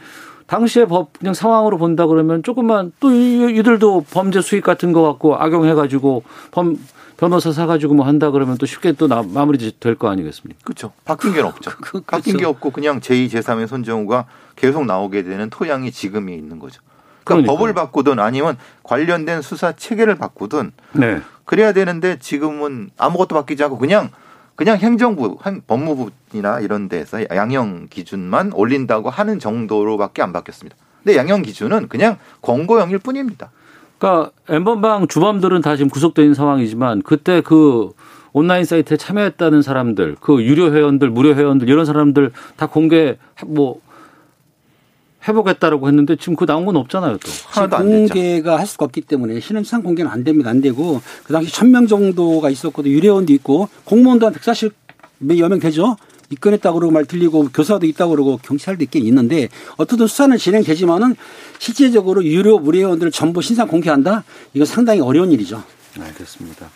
[0.48, 5.36] 당시에 법 그냥 상황으로 본다 그러면 조금만 또 이- 이들도 범죄 수익 같은 거 갖고
[5.36, 6.78] 악용해 가지고 범
[7.18, 10.60] 변호사 사가지고 뭐 한다 그러면 또 쉽게 또 나- 마무리 될 거 아니겠습니까?
[10.64, 10.94] 그렇죠.
[11.04, 11.72] 바뀐 게 없죠.
[11.82, 12.38] 그- 바뀐.
[12.38, 16.82] 게 없고 그냥 제2, 제3의 손정우가 계속 나오게 되는 토양이 지금이 있는 거죠.
[17.24, 17.58] 그러니까 그러니까요.
[17.58, 21.20] 법을 바꾸든 아니면 관련된 수사 체계를 바꾸든 네.
[21.44, 24.12] 그래야 되는데 지금은 아무것도 바뀌지 않고 그냥
[24.58, 30.76] 그냥 행정부, 행- 법무부나 이런 데서 양형 기준만 올린다고 하는 정도로밖에 안 바뀌었습니다.
[31.04, 33.52] 근데 양형 기준은 그냥 권고형일 뿐입니다.
[34.00, 37.92] 그러니까 엠번방 주범들은 다 지금 구속된 상황이지만 그때 그
[38.34, 43.80] 온라인 사이트에 참여했다는 사람들, 그 유료 회원들, 무료 회원들 이런 사람들 다 공개 뭐
[45.28, 47.32] 해보겠다라고 했는데 지금 그 나온 건 없잖아요 또.
[47.48, 48.14] 하나도 안 됐죠.
[48.14, 50.50] 공개가 할 수가 없기 때문에 신원상 공개는 안 됩니다.
[50.50, 52.94] 안 되고 그 당시 1000명 정도가 있었거든요.
[52.94, 55.98] 유료원도 있고 공무원도 한 140여 명 되죠.
[56.30, 61.16] 입건했다고 그러고 말 들리고 교사도 있다고 그러고 경찰도 있긴 있는데 어떻든 수사는 진행되지만은
[61.60, 64.24] 실제적으로 유료 무료원들을 전부 신상 공개한다?
[64.54, 65.64] 이건 상당히 어려운 일이죠.
[66.00, 66.70] 알겠습니다.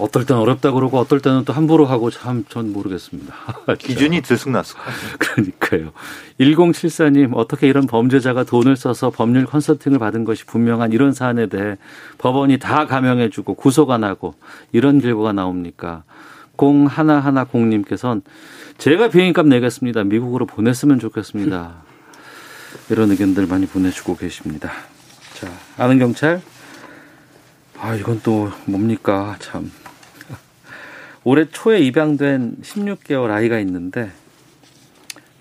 [0.00, 3.34] 어떨 때는 어렵다 그러고 어떨 때는 또 함부로 하고 참 전 모르겠습니다.
[3.78, 4.78] 기준이 들쑥날쑥.
[5.18, 5.92] 그러니까요.
[6.40, 11.76] 1074님, 어떻게 이런 범죄자가 돈을 써서 법률 컨설팅을 받은 것이 분명한 이런 사안에 대해
[12.18, 14.34] 법원이 다 감형해주고 구속 안 하고
[14.72, 16.02] 이런 결과가 나옵니까?
[16.56, 18.22] 0110님께서는
[18.78, 20.04] 제가 비행값 내겠습니다.
[20.04, 21.82] 미국으로 보냈으면 좋겠습니다.
[22.90, 24.70] 이런 의견들 많이 보내주고 계십니다.
[25.34, 26.40] 자, 아는 경찰.
[27.78, 29.36] 아, 이건 또 뭡니까?
[29.38, 29.70] 참.
[31.24, 34.10] 올해 초에 입양된 16개월 아이가 있는데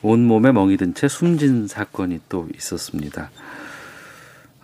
[0.01, 3.29] 온몸에 멍이 든 채 숨진 사건이 또 있었습니다.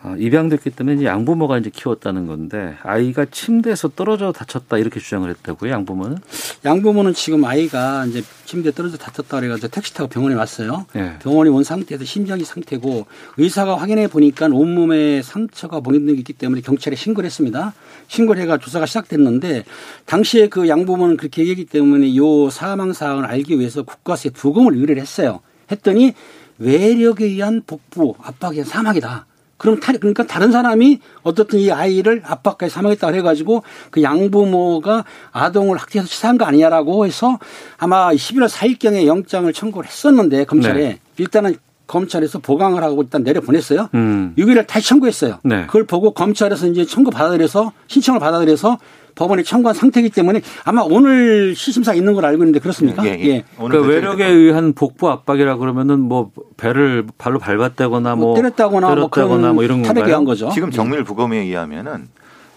[0.05, 5.71] 아, 입양됐기 때문에 이제 양부모가 이제 키웠다는 건데 아이가 침대에서 떨어져 다쳤다 이렇게 주장을 했다고요.
[5.71, 6.17] 양부모는?
[6.63, 10.85] 양부모는 지금 아이가 이제 침대에 떨어져 다쳤다 그래가지고 택시 타고 병원에 왔어요.
[10.95, 11.15] 예.
[11.23, 16.95] 병원에 온 상태에서 심정이 상태고 의사가 확인해 보니까 온몸에 상처가 보이는 게 있기 때문에 경찰에
[16.95, 17.73] 신고를 했습니다.
[18.07, 19.65] 신고를 해가 조사가 시작됐는데
[20.05, 25.39] 당시에 그 양부모는 그렇게 얘기했기 때문에 요 사망 사항을 알기 위해서 국가수에 부검을 의뢰를 했어요.
[25.71, 26.13] 했더니
[26.59, 29.25] 외력에 의한 복부 압박에 의한 사망이다.
[29.57, 36.09] 그럼 타, 그러니까 다른 사람이 어떻든 이 아이를 압박까지 사망했다고 해가지고 그 양부모가 아동을 학대해서
[36.09, 37.39] 치사한 거 아니냐라고 해서
[37.77, 40.99] 아마 11월 4일경에 영장을 청구를 했었는데 검찰에 네.
[41.17, 41.55] 일단은
[41.87, 43.89] 검찰에서 보강을 하고 일단 내려보냈어요.
[43.93, 44.33] 음.
[44.37, 45.39] 6일을 다시 청구했어요.
[45.43, 45.65] 네.
[45.67, 48.79] 그걸 보고 검찰에서 이제 청구 받아들여서 신청을 받아들여서
[49.15, 53.05] 법원에 청구한 상태이기 때문에 아마 오늘 시심사 있는 걸 알고 있는데 그렇습니까?
[53.05, 53.43] 예, 예.
[53.57, 58.87] 오늘 그러니까 그 외력에 의한 복부 압박이라 그러면은 뭐 배를 발로 밟았다거나 뭐 뭐 때렸다거나
[58.95, 60.15] 뭐 때렸다거나 뭐 이런 건가요?
[60.15, 60.49] 한 거죠.
[60.49, 62.07] 지금 정밀 부검에 의하면은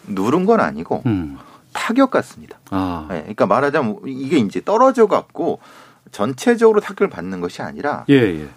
[0.07, 1.38] 누른 건 아니고 음.
[1.73, 2.59] 타격 같습니다.
[2.71, 3.07] 아.
[3.12, 5.61] 예, 그러니까 말하자면 이게 이제 떨어져 갖고
[6.12, 8.49] 전체적으로 타격을 받는 것이 아니라 예, 예.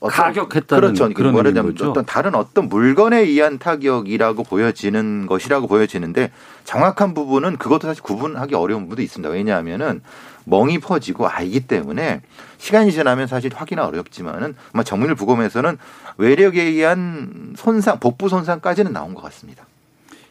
[0.00, 1.14] 가격했다는 그렇죠.
[1.14, 1.90] 그런 의미인 거죠?
[1.90, 6.30] 어떤 다른 어떤 물건에 의한 타격이라고 보여지는 것이라고 보여지는데
[6.64, 9.30] 정확한 부분은 그것도 사실 구분하기 어려운 부분도 있습니다.
[9.30, 10.02] 왜냐하면은
[10.44, 12.22] 멍이 퍼지고 아이기 때문에
[12.56, 15.76] 시간이 지나면 사실 확인하 어렵지만은 아마 정밀 부검에서는
[16.16, 19.66] 외력에 의한 손상, 복부 손상까지는 나온 것 같습니다.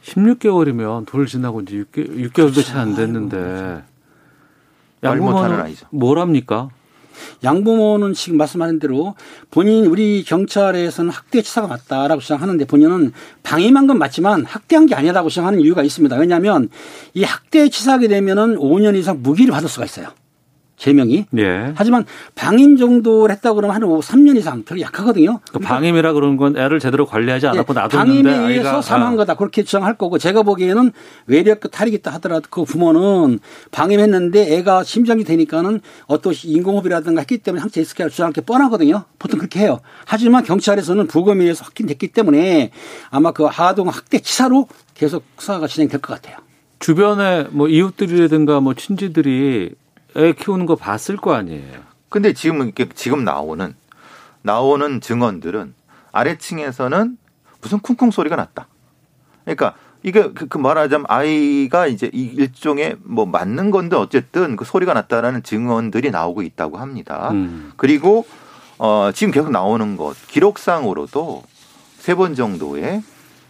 [0.03, 3.96] 16개월이면 돌 지나고 이제 6개, 6개월도 채안 됐는데 말 못하는
[5.03, 5.75] 양부모는
[6.21, 6.69] 합니까?
[7.43, 9.15] 양부모는 지금 말씀하신 대로
[9.49, 13.11] 본인 우리 경찰에서는 학대 치사가 맞다라고 주장하는데 본인은
[13.43, 16.15] 방임한 건 맞지만 학대한 게 아니라고 주장하는 이유가 있습니다.
[16.17, 16.69] 왜냐하면
[17.13, 20.09] 이 학대 치사하게 되면은 5년 이상 무기를 받을 수가 있어요.
[20.77, 21.25] 제명이.
[21.39, 21.73] 예.
[21.75, 25.39] 하지만 방임 정도를 했다고 그러면 한 3년 이상 되게 약하거든요.
[25.51, 29.17] 그 방임이라 그러는 건 애를 제대로 관리하지 않았고 예, 놔뒀는데 방임에 의해서 아이가 사망한 아,
[29.17, 30.91] 거다 그렇게 주장할 거고 제가 보기에는
[31.25, 33.39] 외력 그 탈이 있다 하더라도 그 부모는
[33.71, 39.03] 방임했는데 애가 심장이 되니까는 어떤 인공호흡이라든가 했기 때문에 있을 거라 주장할 게 뻔하거든요.
[39.17, 39.79] 보통 그렇게 해요.
[40.05, 42.69] 하지만 경찰에서는 부검에 의해서 확인됐기 때문에
[43.09, 46.37] 아마 그 아동 학대 치사로 계속 수사가 진행될 것 같아요.
[46.79, 49.71] 주변에 뭐 이웃들이라든가 뭐 친지들이
[50.17, 51.81] 애 키우는 거 봤을 거 아니에요.
[52.09, 53.75] 근데 지금 이렇게 지금 나오는
[54.41, 55.73] 나오는 증언들은
[56.11, 57.17] 아래층에서는
[57.61, 58.67] 무슨 쿵쿵 소리가 났다.
[59.43, 64.93] 그러니까 이게 그, 그 말하자면 아이가 이제 이 일종의 뭐 맞는 건데 어쨌든 그 소리가
[64.93, 67.29] 났다라는 증언들이 나오고 있다고 합니다.
[67.31, 67.71] 음.
[67.77, 68.25] 그리고
[68.77, 71.43] 어 지금 계속 나오는 것 기록상으로도
[71.97, 73.03] 세 번 정도의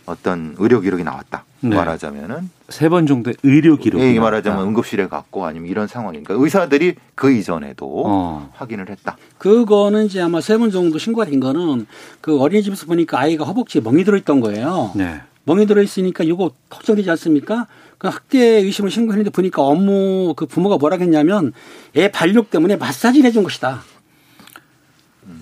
[0.07, 1.43] 어떤 의료 기록이 나왔다.
[1.59, 1.75] 네.
[1.75, 4.19] 말하자면은 세 번 정도의 의료 기록이 예.
[4.19, 8.49] 말하자면 응급실에 갔고 아니면 이런 상황이니까 의사들이 그 이전에도 어.
[8.55, 9.17] 확인을 했다.
[9.37, 11.85] 그거는 이제 아마 세 번 정도 신고가 된 거는
[12.21, 14.91] 그 어린이집에서 보니까 아이가 허벅지에 멍이 들어 있던 거예요.
[14.95, 15.21] 네.
[15.43, 17.67] 멍이 들어 있으니까 이거 걱정되지 않습니까?
[17.97, 21.53] 그 학대 의심을 신고했는데 보니까 업무 그 부모가 뭐라 했냐면
[21.95, 23.81] 애 발육 때문에 마사지를 해준 것이다.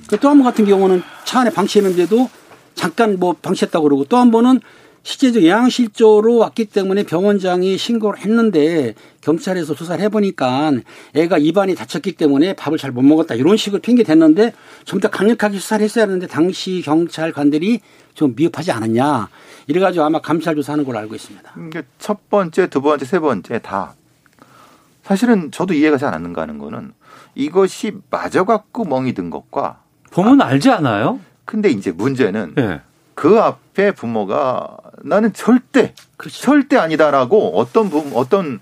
[0.07, 2.29] 그또한 번 같은 경우는 차 안에 방치했는데도
[2.75, 4.59] 잠깐 뭐 방치했다고 그러고 또 한 번은
[5.03, 10.71] 실제적 영양실조로 왔기 때문에 병원장이 신고를 했는데 경찰에서 조사를 해보니까
[11.13, 14.53] 애가 입안이 다쳤기 때문에 밥을 잘 못 먹었다 이런 식으로 핑계 댔는데
[14.85, 17.81] 좀 더 강력하게 수사를 했어야 하는데 당시 경찰관들이
[18.15, 19.29] 좀 미흡하지 않았냐
[19.67, 21.53] 이래가지고 아마 감찰 조사하는 걸로 알고 있습니다.
[21.67, 23.93] 이게 첫 번째, 두 번째, 세 번째 다
[25.03, 26.93] 사실은 저도 이해가 잘 안 가는 거는
[27.35, 31.19] 이것이 맞아갖고 멍이 든 것과 보면 알지 않아요?
[31.45, 32.81] 근데 이제 문제는 예.
[33.13, 36.41] 그 앞에 부모가 나는 절대 그렇죠.
[36.41, 38.59] 절대 아니다라고 어떤 부 어떤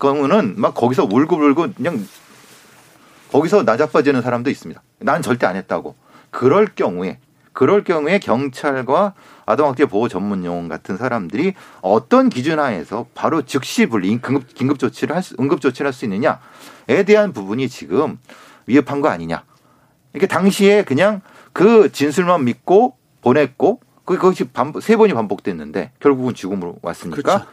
[0.00, 2.06] 경우는 막 거기서 울고불고 그냥
[3.32, 4.80] 거기서 나자빠지는 사람도 있습니다.
[5.00, 5.94] 난 절대 안 했다고.
[6.30, 7.18] 그럴 경우에
[7.52, 9.14] 그럴 경우에 경찰과
[9.44, 15.16] 아동학대 보호 전문 요원 같은 사람들이 어떤 기준 하에서 바로 즉시 분리 긴급 긴급 조치를
[15.16, 18.18] 할 수, 응급 조치를 할 수 있느냐에 대한 부분이 지금
[18.66, 19.42] 위협한 거 아니냐.
[20.14, 21.20] 이게 당시에 그냥
[21.52, 27.46] 그 진술만 믿고 보냈고 그 그것이 반복, 세 번이 반복됐는데 결국은 죽음으로 왔으니까 그렇죠.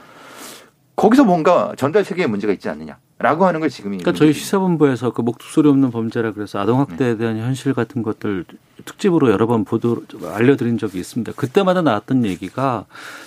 [0.96, 5.22] 거기서 뭔가 전달 체계에 문제가 있지 않느냐 라고 하는 걸 지금 그러니까 저희 시사본부에서 그
[5.22, 7.18] 목소리 없는 범죄라 그래서 아동학대에 네.
[7.18, 8.46] 대한 현실 같은 것들
[8.88, 10.02] 특집으로 여러 번 보도
[10.34, 11.34] 알려드린 적이 있습니다.
[11.36, 12.86] 그때마다 나왔던 얘기가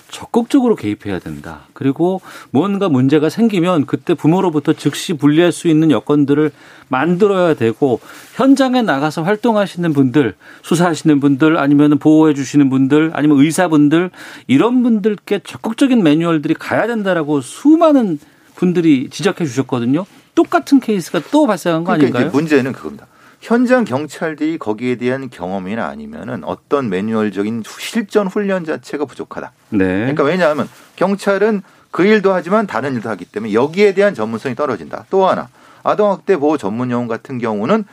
[0.09, 1.61] 적극적으로 개입해야 된다.
[1.73, 2.19] 그리고
[2.49, 6.51] 뭔가 문제가 생기면 그때 부모로부터 즉시 분리할 수 있는 여건들을
[6.89, 8.01] 만들어야 되고
[8.35, 14.11] 현장에 나가서 활동하시는 분들, 수사하시는 분들, 아니면 보호해 주시는 분들, 아니면 의사분들
[14.47, 18.19] 이런 분들께 적극적인 매뉴얼들이 가야 된다라고 수많은
[18.55, 20.05] 분들이 지적해 주셨거든요.
[20.35, 22.37] 똑같은 케이스가 또 발생한 거 그러니까 아닌가요?
[22.37, 23.07] 문제는 그겁니다.
[23.41, 29.51] 현장 경찰들이 거기에 대한 경험이나 아니면은 어떤 매뉴얼적인 실전 훈련 자체가 부족하다.
[29.69, 29.85] 네.
[29.85, 35.05] 그러니까 왜냐하면 경찰은 그 일도 하지만 다른 일도 하기 때문에 여기에 대한 전문성이 떨어진다.
[35.09, 35.49] 또 하나
[35.83, 37.83] 아동학대 보호 전문요원 같은 경우는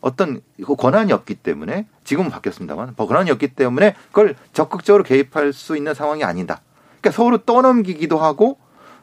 [0.00, 5.94] 어떤 그 권한이 없기 때문에 지금은 바뀌었습니다만 권한이 없기 때문에 그걸 적극적으로 개입할 수 있는
[5.94, 6.60] 상황이 아니다.
[7.00, 8.58] 그러니까 서로 떠넘기기도 하고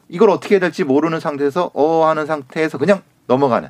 [0.08, 3.68] 이걸 어떻게 해야 될지 모르는 상태에서 어 하는 상태에서 그냥 넘어가는.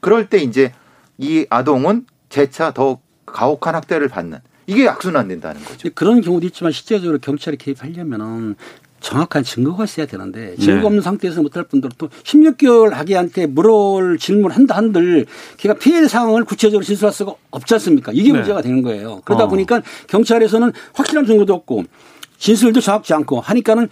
[0.00, 0.72] 그럴 때 이제
[1.18, 5.88] 이 아동은 재차 더 가혹한 학대를 받는 이게 악순환된다는 거죠.
[5.94, 8.56] 그런 경우도 있지만 실제적으로 경찰이 개입하려면은
[9.00, 10.86] 정확한 증거가 있어야 되는데 증거 네.
[10.86, 15.26] 없는 상태에서 못할 뿐더러 또 16개월 아기한테 물어올 질문한다 한들
[15.58, 18.10] 걔가 피해 상황을 구체적으로 진술할 수가 없지 않습니까?
[18.12, 18.38] 이게 네.
[18.38, 19.20] 문제가 되는 거예요.
[19.24, 19.48] 그러다 어.
[19.48, 21.84] 보니까 경찰에서는 확실한 증거도 없고
[22.38, 23.88] 진술도 정확지 않고 하니까는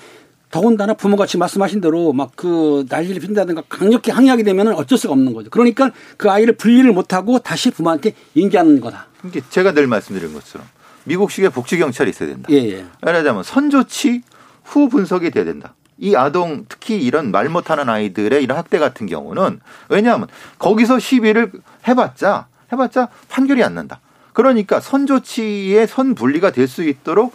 [0.55, 0.95] 더군다나
[1.27, 5.51] 지금 말씀하신 대로 막 그 난리를 핀다든가 강력히 항의하게 되면 어쩔 수가 없는 거죠.
[5.51, 9.07] 그러니까 그 아이를 분리를 못하고 다시 부모한테 인계하는 거다.
[9.25, 10.67] 이게 제가 늘 말씀드린 것처럼
[11.05, 12.49] 미국식의 복지 경찰이 있어야 된다.
[12.51, 12.85] 예, 예.
[13.01, 14.23] 말하자면 선조치
[14.65, 15.75] 후 분석이 돼야 된다.
[15.99, 21.53] 이 아동 특히 이런 말 못하는 아이들의 이런 학대 같은 경우는 왜냐하면 거기서 시비를
[21.89, 24.01] 해봤자 해봤자 판결이 안 난다.
[24.33, 27.35] 그러니까 선조치의 선 분리가 될 수 있도록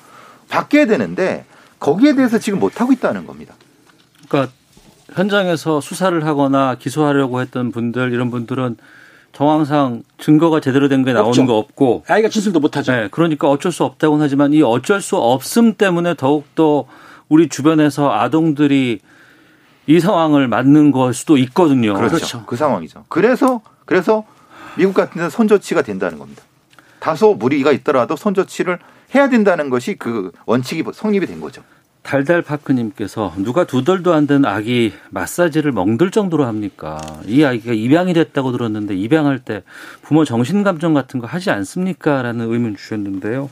[0.49, 1.45] 바뀌어야 되는데
[1.79, 3.55] 거기에 대해서 지금 못 하고 있다는 겁니다.
[4.27, 4.51] 그러니까
[5.13, 8.77] 현장에서 수사를 하거나 기소하려고 했던 분들 이런 분들은
[9.31, 11.45] 정황상 증거가 제대로 된 게 나오는 없죠.
[11.45, 12.91] 거 없고 아이가 진술도 못 하죠.
[12.91, 16.85] 네, 그러니까 어쩔 수 없다고는 하지만 이 어쩔 수 없음 때문에 더욱 더
[17.29, 18.99] 우리 주변에서 아동들이
[19.87, 21.93] 이 상황을 맞는 걸 수도 있거든요.
[21.93, 22.15] 그렇죠.
[22.15, 22.43] 그렇죠.
[22.45, 23.05] 그 상황이죠.
[23.07, 24.23] 그래서 그래서
[24.75, 26.43] 미국 같은 데서 선조치가 된다는 겁니다.
[26.99, 28.77] 다소 무리가 있더라도 선조치를
[29.15, 31.63] 해야 된다는 것이 그 원칙이 성립이 된 거죠.
[32.03, 36.99] 달달파크님께서 누가 두 달도 안 된 아기 마사지를 멍들 정도로 합니까?
[37.25, 39.63] 이 아기가 입양이 됐다고 들었는데 입양할 때
[40.01, 42.21] 부모 정신감정 같은 거 하지 않습니까?
[42.21, 43.49] 라는 의문 주셨는데요.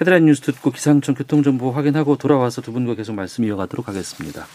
[0.00, 4.46] 헤드라인 뉴스 듣고 기상청 교통정보 확인하고 돌아와서 두 분과 계속 말씀 이어가도록 하겠습니다.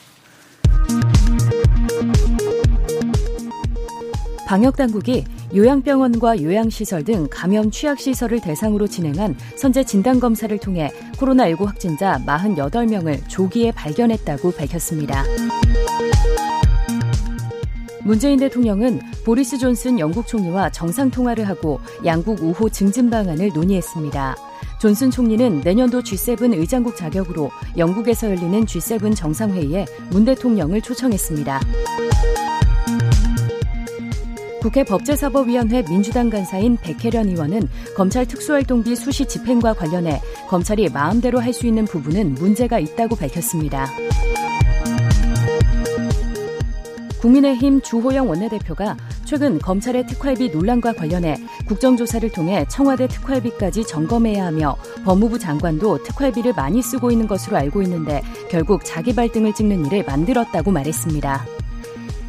[4.47, 13.71] 방역당국이 요양병원과 요양시설 등 감염 취약시설을 대상으로 진행한 선제 진단검사를 통해 코로나19 확진자 48명을 조기에
[13.71, 15.23] 발견했다고 밝혔습니다.
[18.03, 24.35] 문재인 대통령은 보리스 존슨 영국 총리와 정상 통화를 하고 양국 우호 증진 방안을 논의했습니다.
[24.79, 31.59] 존슨 총리는 내년도 G7 의장국 자격으로 영국에서 열리는 G7 정상회의에 문 대통령을 초청했습니다.
[34.65, 41.67] 국회 법제사법위원회 민주당 간사인 백혜련 의원은 검찰 특수활동비 수시 집행과 관련해 검찰이 마음대로 할 수
[41.67, 43.85] 있는 부분은 문제가 있다고 밝혔습니다.
[47.21, 55.37] 국민의힘 주호영 원내대표가 최근 검찰의 특활비 논란과 관련해 국정조사를 통해 청와대 특활비까지 점검해야 하며 법무부
[55.37, 61.54] 장관도 특활비를 많이 쓰고 있는 것으로 알고 있는데 결국 자기 발등을 찍는 일을 만들었다고 말했습니다.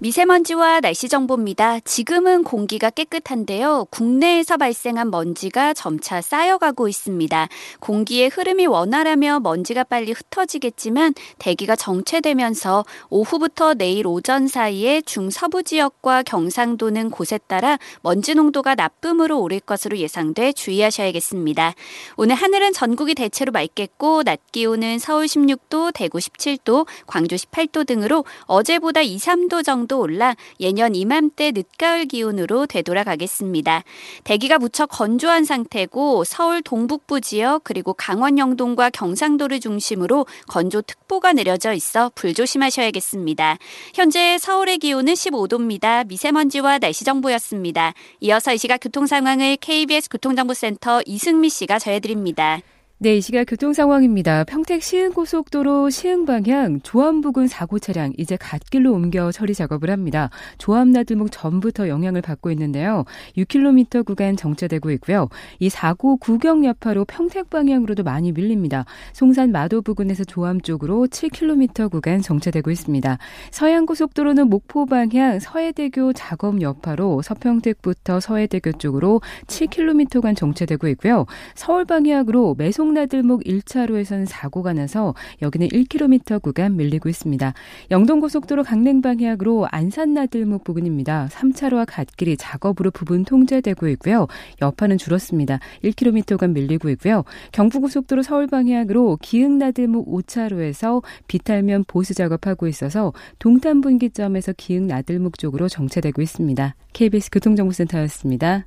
[0.00, 1.80] 미세먼지와 날씨 정보입니다.
[1.80, 3.86] 지금은 공기가 깨끗한데요.
[3.90, 7.48] 국내에서 발생한 먼지가 점차 쌓여가고 있습니다.
[7.80, 17.10] 공기의 흐름이 원활하며 먼지가 빨리 흩어지겠지만 대기가 정체되면서 오후부터 내일 오전 사이에 중서부 지역과 경상도는
[17.10, 21.74] 곳에 따라 먼지 농도가 나쁨으로 오를 것으로 예상돼 주의하셔야겠습니다.
[22.16, 29.00] 오늘 하늘은 전국이 대체로 맑겠고 낮 기온은 서울 16도, 대구 17도, 광주 18도 등으로 어제보다
[29.00, 33.82] 2, 3도 정도 정도 올라 예년 이맘때 늦가을 기온으로 되돌아가겠습니다.
[34.22, 42.12] 대기가 무척 건조한 상태고 서울 동북부 지역 그리고 강원 영동과 경상도를 중심으로 건조특보가 내려져 있어
[42.14, 43.56] 불조심하셔야겠습니다.
[43.94, 46.06] 현재 서울의 기온은 15도입니다.
[46.06, 47.94] 미세먼지와 날씨 정보였습니다.
[48.20, 52.60] 이어서 이 시각 교통 상황을 KBS 교통정보센터 이승미 씨가 전해드립니다.
[53.00, 54.42] 네, 이 시각 교통 상황입니다.
[54.42, 60.30] 평택 시흥고속도로 시흥 방향 조암 부근 사고 차량 이제 갓길로 옮겨 처리 작업을 합니다.
[60.58, 63.04] 조암 나들목 전부터 영향을 받고 있는데요.
[63.36, 65.28] 6km 구간 정체되고 있고요.
[65.60, 68.84] 이 사고 구경 여파로 평택 방향으로도 많이 밀립니다.
[69.12, 73.16] 송산 마도 부근에서 조암 쪽으로 7km 구간 정체되고 있습니다.
[73.52, 81.26] 서양 고속도로는 목포 방향 서해대교 작업 여파로 서평택부터 서해대교 쪽으로 7km간 정체되고 있고요.
[81.54, 87.52] 서울 방향으로 매송 성나들목 1차로에서는 사고가 나서 여기는 1km 구간 밀리고 있습니다.
[87.90, 91.28] 영동고속도로 강릉 방향으로 안산나들목 부근입니다.
[91.30, 94.26] 3차로와 갓길이 작업으로 부분 통제되고 있고요.
[94.62, 95.58] 여파는 줄었습니다.
[95.84, 97.24] 1km간 밀리고 있고요.
[97.52, 106.74] 경부고속도로 서울 방향으로 기흥나들목 5차로에서 비탈면 보수 작업하고 있어서 동탄 분기점에서 기흥나들목 쪽으로 정체되고 있습니다.
[106.94, 108.64] KBS 교통정보센터였습니다.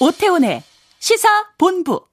[0.00, 0.62] 오태훈의
[0.98, 1.28] 시사
[1.58, 2.06] 본부.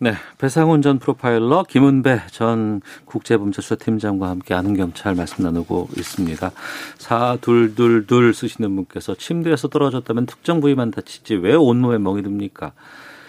[0.00, 6.52] 네, 배상훈 전 프로파일러, 김은배 전 국제범죄수사팀장과 함께 아는 경찰 말씀 나누고 있습니다.
[6.98, 12.72] 4222 쓰시는 분께서 침대에서 떨어졌다면 특정 부위만 다치지 왜 온몸에 멍이 듭니까?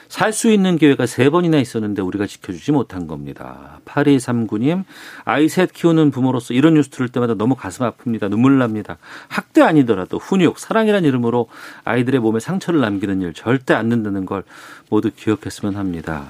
[0.10, 3.80] 살 수 있는 기회가 세 번이나 있었는데 우리가 지켜주지 못한 겁니다.
[3.86, 4.84] 8239님,
[5.24, 8.28] 아이 셋 키우는 부모로서 이런 뉴스 들을 때마다 너무 가슴 아픕니다.
[8.30, 8.98] 눈물 납니다.
[9.28, 11.48] 학대 아니더라도 훈육, 사랑이란 이름으로
[11.84, 14.44] 아이들의 몸에 상처를 남기는 일 절대 안 된다는 걸
[14.90, 16.26] 모두 기억했으면 합니다.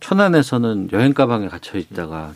[0.00, 2.34] 천안에서는 여행 가방에 갇혀 있다가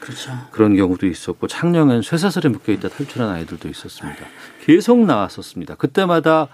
[0.00, 0.32] 그렇죠.
[0.50, 4.24] 그런 경우도 있었고 창녕엔 쇠사슬에 묶여 있다 탈출한 아이들도 있었습니다.
[4.64, 5.74] 계속 나왔었습니다.
[5.74, 6.48] 그때마다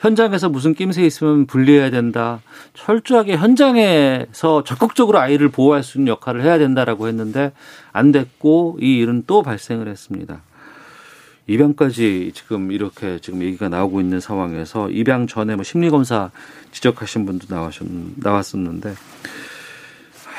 [0.00, 2.40] 현장에서 무슨 낌새 있으면 분리해야 된다.
[2.74, 7.52] 철저하게 현장에서 적극적으로 아이를 보호할 수 있는 역할을 해야 된다라고 했는데
[7.92, 10.40] 안 됐고 이 일은 또 발생을 했습니다.
[11.46, 16.30] 입양까지 지금 이렇게 지금 얘기가 나오고 있는 상황에서 입양 전에 뭐 심리 검사
[16.72, 17.86] 지적하신 분도 나와셨,
[18.16, 18.94] 나왔었는데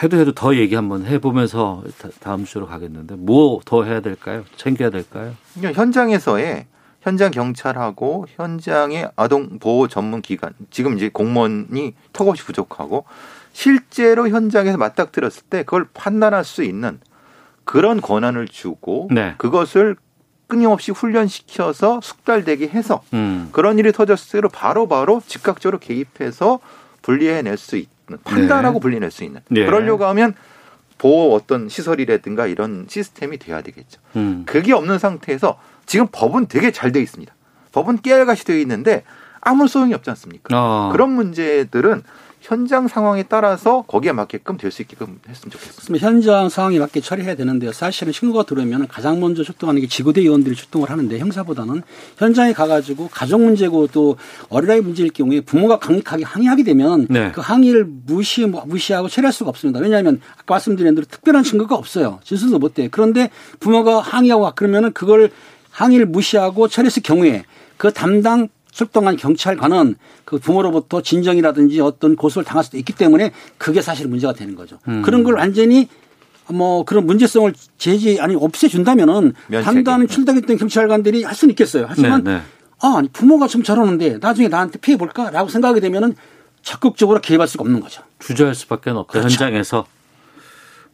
[0.01, 1.83] 해도 해도 더 얘기 한번 해보면서
[2.21, 4.43] 다음 주로 가겠는데 뭐 더 해야 될까요?
[4.55, 5.35] 챙겨야 될까요?
[5.61, 6.65] 현장에서의
[7.01, 13.05] 현장 경찰하고 현장의 아동 보호 전문 기관 지금 이제 공무원이 턱없이 부족하고
[13.53, 16.99] 실제로 현장에서 맞닥뜨렸을 때 그걸 판단할 수 있는
[17.65, 19.33] 그런 권한을 주고 네.
[19.37, 19.95] 그것을
[20.47, 23.49] 끊임없이 훈련시켜서 숙달되게 해서 음.
[23.51, 26.59] 그런 일이 터졌을 때 바로바로 바로 즉각적으로 개입해서
[27.01, 27.87] 분리해낼 수 있는
[28.23, 28.79] 판단하고 네.
[28.81, 29.65] 분리해낼 수 있는 네.
[29.65, 30.35] 그러려고 하면
[30.97, 33.99] 보호 어떤 시설이라든가 이런 시스템이 돼야 되겠죠.
[34.17, 34.43] 음.
[34.45, 35.57] 그게 없는 상태에서
[35.91, 37.35] 지금 법은 되게 잘 돼 있습니다.
[37.73, 39.03] 법은 깨알같이 되어 있는데
[39.41, 40.55] 아무 소용이 없지 않습니까?
[40.55, 40.89] 아.
[40.93, 42.03] 그런 문제들은
[42.39, 46.07] 현장 상황에 따라서 거기에 맞게끔 될 수 있게끔 했으면 좋겠습니다.
[46.07, 47.73] 현장 상황에 맞게 처리해야 되는데요.
[47.73, 51.81] 사실은 신고가 들어오면 가장 먼저 출동하는 게 지구대 의원들이 출동을 하는데 형사보다는
[52.17, 54.15] 현장에 가가지고 가족 문제고 또
[54.47, 57.33] 어린아이 문제일 경우에 부모가 강력하게 항의하게 되면 네.
[57.33, 59.81] 그 항의를 무시 무시하고 처리할 수가 없습니다.
[59.81, 62.21] 왜냐하면 아까 말씀드린 대로 특별한 증거가 없어요.
[62.23, 62.87] 진술도 못 돼.
[62.87, 63.29] 그런데
[63.59, 65.31] 부모가 항의하고 그러면은 그걸
[65.71, 67.43] 항의를 무시하고 처리했을 경우에
[67.77, 74.07] 그 담당 출동한 경찰관은 그 부모로부터 진정이라든지 어떤 고소를 당할 수도 있기 때문에 그게 사실
[74.07, 74.79] 문제가 되는 거죠.
[74.87, 75.01] 음.
[75.01, 75.89] 그런 걸 완전히
[76.47, 79.33] 뭐 그런 문제성을 제지 아니 없애준다면은.
[79.63, 81.85] 담당 출동했던 경찰관들이 할 수는 있겠어요.
[81.87, 82.41] 하지만 네, 네.
[82.79, 86.15] 아 부모가 좀 저러는데 나중에 나한테 피해 볼까라고 생각하게 되면은
[86.61, 88.03] 적극적으로 개입할 수가 없는 거죠.
[88.19, 89.29] 주저할 수밖에 없다 그렇죠.
[89.29, 89.85] 현장에서.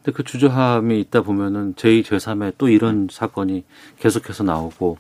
[0.08, 3.66] 근데 그 주저함이 있다 보면은 제2, 제3의 또 이런 사건이
[3.99, 4.97] 계속해서 나오고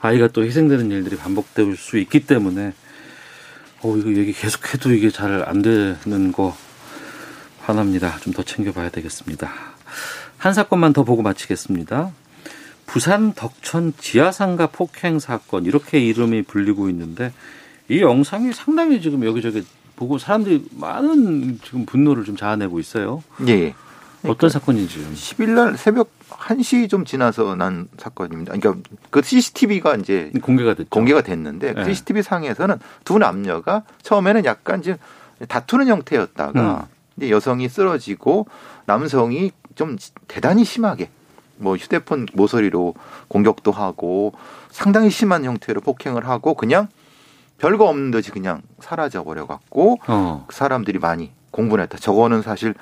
[0.00, 2.74] 아이가 또 희생되는 일들이 반복될 수 있기 때문에
[3.82, 6.54] 어 이거 얘기 계속해도 이게 잘 안 되는 거
[7.62, 8.18] 화납니다.
[8.18, 9.50] 좀 더 챙겨봐야 되겠습니다.
[10.36, 12.12] 한 사건만 더 보고 마치겠습니다.
[12.84, 17.32] 부산 덕천 지하상가 폭행 사건 이렇게 이름이 불리고 있는데
[17.88, 19.64] 이 영상이 상당히 지금 여기저기
[19.96, 23.22] 보고 사람들이 많은 지금 분노를 좀 자아내고 있어요.
[23.48, 23.74] 예.
[24.26, 25.14] 어떤 사건인지 좀.
[25.14, 28.54] 10일 날 새벽 1시 좀 지나서 난 사건입니다.
[28.54, 30.88] 그러니까 그 CCTV가 이제 공개가 됐죠.
[30.90, 31.84] 공개가 됐는데 그 네.
[31.86, 34.98] CCTV 상에서는 두 남녀가 처음에는 약간 지금
[35.48, 38.46] 다투는 형태였다가 이제 여성이 쓰러지고
[38.86, 39.96] 남성이 좀
[40.28, 41.08] 대단히 심하게
[41.56, 42.94] 뭐 휴대폰 모서리로
[43.28, 44.32] 공격도 하고
[44.70, 46.88] 상당히 심한 형태로 폭행을 하고 그냥
[47.58, 50.44] 별거 없는 듯이 그냥 사라져 버려 갖고 어.
[50.48, 51.98] 그 사람들이 많이 공분을 했다.
[51.98, 52.74] 저거는 사실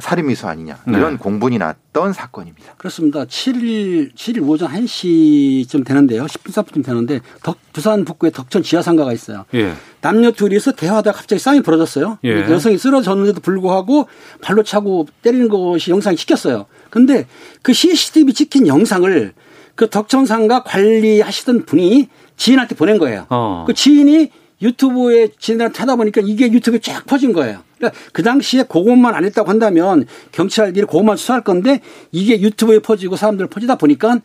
[0.00, 0.98] 살인미수 아니냐 네.
[0.98, 2.74] 이런 공분이 났던 사건입니다.
[2.76, 3.24] 그렇습니다.
[3.24, 6.24] 7일 7일 오전 1시쯤 되는데요.
[6.26, 9.44] 10분 4분쯤 되는데 덕, 부산 북구에 덕천 지하상가가 있어요.
[9.54, 9.74] 예.
[10.00, 12.18] 남녀 둘이서 대화하다가 갑자기 싸움이 벌어졌어요.
[12.24, 12.40] 예.
[12.50, 14.08] 여성이 쓰러졌는데도 불구하고
[14.40, 16.66] 발로 차고 때리는 것이 영상이 찍혔어요.
[16.90, 17.26] 근데
[17.62, 19.32] 그 CCTV 찍힌 영상을
[19.74, 23.26] 그 덕천상가 관리하시던 분이 지인한테 보낸 거예요.
[23.30, 23.64] 어.
[23.66, 24.30] 그 지인이
[24.62, 27.60] 유튜브에 지인한테 하다 보니까 이게 유튜브에 쫙 퍼진 거예요.
[27.78, 31.80] 그러니까 그 당시에 그것만 안 했다고 한다면 경찰들이 그것만 수사할 건데
[32.12, 34.18] 이게 유튜브에 퍼지고 사람들 퍼지다 보니까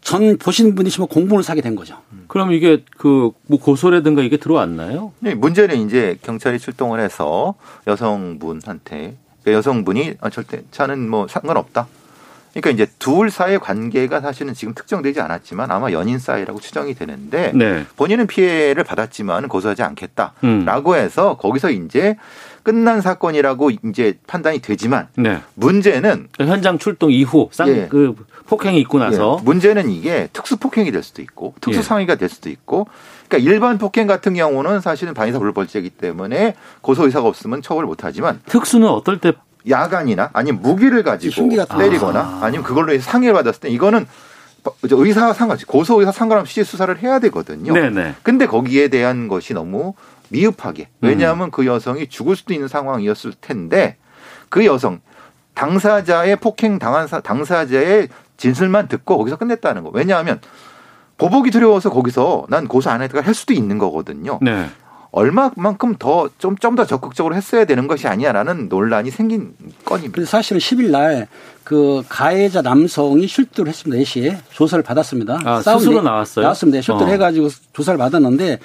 [0.00, 1.96] 전 보신 분이시면 공분을 사게 된 거죠.
[2.28, 5.12] 그럼 이게 그 뭐 고소라든가 이게 들어왔나요?
[5.20, 7.54] 네, 문제는 이제 경찰이 출동을 해서
[7.86, 11.86] 여성분한테 그 여성분이 아, 절대 차는 뭐 상관없다.
[12.60, 17.84] 그러니까 이제 둘 사이의 관계가 사실은 지금 특정되지 않았지만 아마 연인 사이라고 추정이 되는데 네.
[17.96, 19.86] 본인은 피해를 받았지만 고소하지 음.
[19.88, 22.16] 않겠다라고 해서 거기서 이제
[22.62, 25.40] 끝난 사건이라고 이제 판단이 되지만 네.
[25.54, 27.86] 문제는 그 현장 출동 이후 쌍 예.
[27.88, 31.82] 그 폭행이 있고 나서 예, 문제는 이게 특수 폭행이 될 수도 있고 특수 예.
[31.82, 32.88] 상해가 될 수도 있고
[33.28, 38.40] 그러니까 일반 폭행 같은 경우는 사실은 반의사 불벌죄이기 때문에 고소 의사가 없으면 처벌 못 하지만
[38.46, 39.32] 특수는 어떨 때
[39.68, 41.48] 야간이나 아니면 무기를 가지고
[41.78, 42.50] 때리거나 아.
[42.50, 44.06] 니면 그걸로 해서 상해를 받았을 때 이거는
[44.82, 47.72] 의사 상관없이 고소 의사 상관없이 수사를 해야 되거든요.
[47.72, 48.16] 네네.
[48.22, 49.94] 근데 거기에 대한 것이 너무
[50.28, 51.08] 미흡하게 음.
[51.08, 53.96] 왜냐하면 그 여성이 죽을 수도 있는 상황이었을 텐데
[54.48, 55.00] 그 여성
[55.54, 59.90] 당사자의 폭행 당한 사, 당사자의 진술만 듣고 거기서 끝냈다는 거.
[59.92, 60.40] 왜냐하면
[61.16, 64.38] 보복이 두려워서 거기서 난 고소 안 했다가 할 수도 있는 거거든요.
[64.42, 64.68] 네.
[65.16, 69.54] 얼마만큼 더 좀 좀 더 적극적으로 했어야 되는 것이 아니야라는 논란이 생긴
[69.86, 70.14] 건입니다.
[70.14, 71.26] 그래서 사실은 10일 날
[71.64, 74.00] 그 가해자 남성이 출두를 했습니다.
[74.00, 75.40] 4시에 조사를 받았습니다.
[75.44, 76.44] 아, 스스로 내- 나왔어요?
[76.44, 76.80] 나왔습니다.
[76.80, 77.10] 출두를 어.
[77.14, 78.60] 해가지고 조사를 받았는데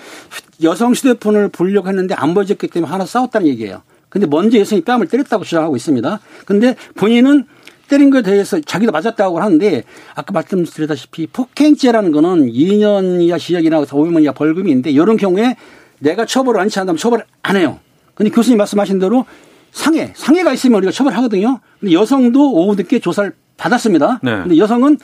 [0.61, 3.81] 여성 휴대폰을 보려고 했는데 안 보여줬기 때문에 하나 싸웠다는 얘기예요.
[4.09, 6.19] 근데 먼저 여성이 뺨을 때렸다고 주장하고 있습니다.
[6.45, 7.45] 근데 본인은
[7.87, 9.83] 때린 것에 대해서 자기도 맞았다고 하는데
[10.13, 15.57] 아까 말씀드렸다시피 폭행죄라는 거는 2년 이하 징역이나 500만 이하 벌금이 있는데 이런 경우에
[16.01, 17.79] 내가 처벌을 안치 않다면 처벌을 안 해요.
[18.15, 19.25] 근데 교수님 말씀하신 대로
[19.71, 21.59] 상해, 상해가 있으면 우리가 처벌하거든요.
[21.79, 24.19] 근데 여성도 오후 늦게 조사를 받았습니다.
[24.23, 24.31] 네.
[24.41, 24.97] 근데 여성은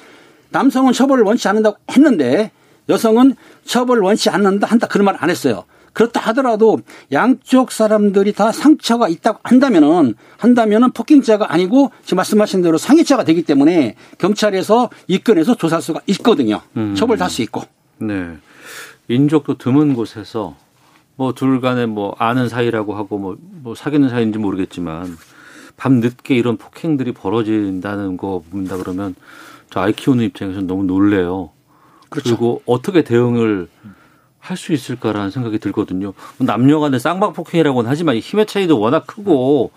[0.50, 2.52] 남성은 처벌을 원치 않는다고 했는데
[2.90, 3.36] 여성은
[3.66, 5.64] 처벌을 원치 않는다 한다 그런 말 안 했어요.
[5.94, 6.80] 그렇다 하더라도
[7.12, 13.96] 양쪽 사람들이 다 상처가 있다고 한다면은 한다면은 폭행죄가 아니고 지금 말씀하신 대로 상해죄가 되기 때문에
[14.20, 16.62] 경찰에서 입건해서 조사할 수가 있거든요.
[16.76, 16.94] 음.
[16.96, 17.64] 처벌 할수 있고.
[18.00, 18.38] 네.
[19.08, 20.56] 인적도 드문 곳에서
[21.18, 25.18] 뭐 둘 간에 뭐 아는 사이라고 하고 뭐, 뭐 사귀는 사이인지 모르겠지만
[25.76, 29.16] 밤 늦게 이런 폭행들이 벌어진다는 거 본다 그러면
[29.70, 31.50] 저 아이 키우는 입장에서는 너무 놀래요.
[32.10, 32.32] 그렇죠.
[32.32, 33.68] 리고 어떻게 대응을
[34.40, 36.14] 할 수 있을까라는 생각이 들거든요.
[36.38, 39.72] 남녀 간의 쌍방 폭행이라고는 하지만 힘의 차이도 워낙 크고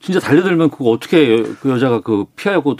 [0.00, 2.76] 진짜 달려들면 그거 어떻게 그 여자가 그 피하고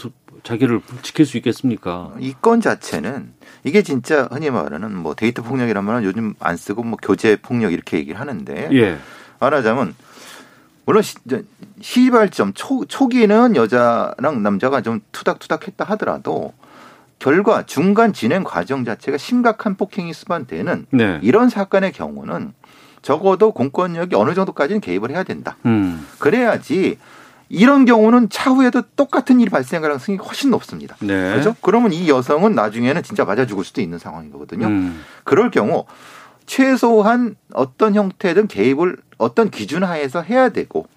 [0.47, 2.13] 자기를 지킬 수 있겠습니까?
[2.19, 3.33] 이 건 자체는
[3.63, 7.97] 이게 진짜 흔히 말하는 뭐 데이트 폭력이란 말은 요즘 안 쓰고 뭐 교제 폭력 이렇게
[7.97, 8.97] 얘기를 하는데 예.
[9.39, 9.93] 말하자면
[10.85, 11.15] 물론 시,
[11.81, 16.53] 시발점 초, 초기에는 여자랑 남자가 좀 투닥투닥했다 하더라도
[17.19, 21.19] 결과 중간 진행 과정 자체가 심각한 폭행이 수반되는 네.
[21.23, 22.53] 이런 사건의 경우는
[23.01, 25.57] 적어도 공권력이 어느 정도까지는 개입을 해야 된다.
[25.65, 26.05] 음.
[26.19, 26.97] 그래야지
[27.49, 30.95] 이런 경우는 차후에도 똑같은 일이 발생할 가능성이 훨씬 높습니다.
[30.99, 31.31] 네.
[31.31, 31.55] 그렇죠?
[31.61, 34.67] 그러면 이 여성은 나중에는 진짜 맞아 죽을 수도 있는 상황인 거거든요.
[34.67, 35.03] 음.
[35.23, 35.85] 그럴 경우
[36.45, 40.87] 최소한 어떤 형태든 개입을 어떤 기준 하에서 해야 되고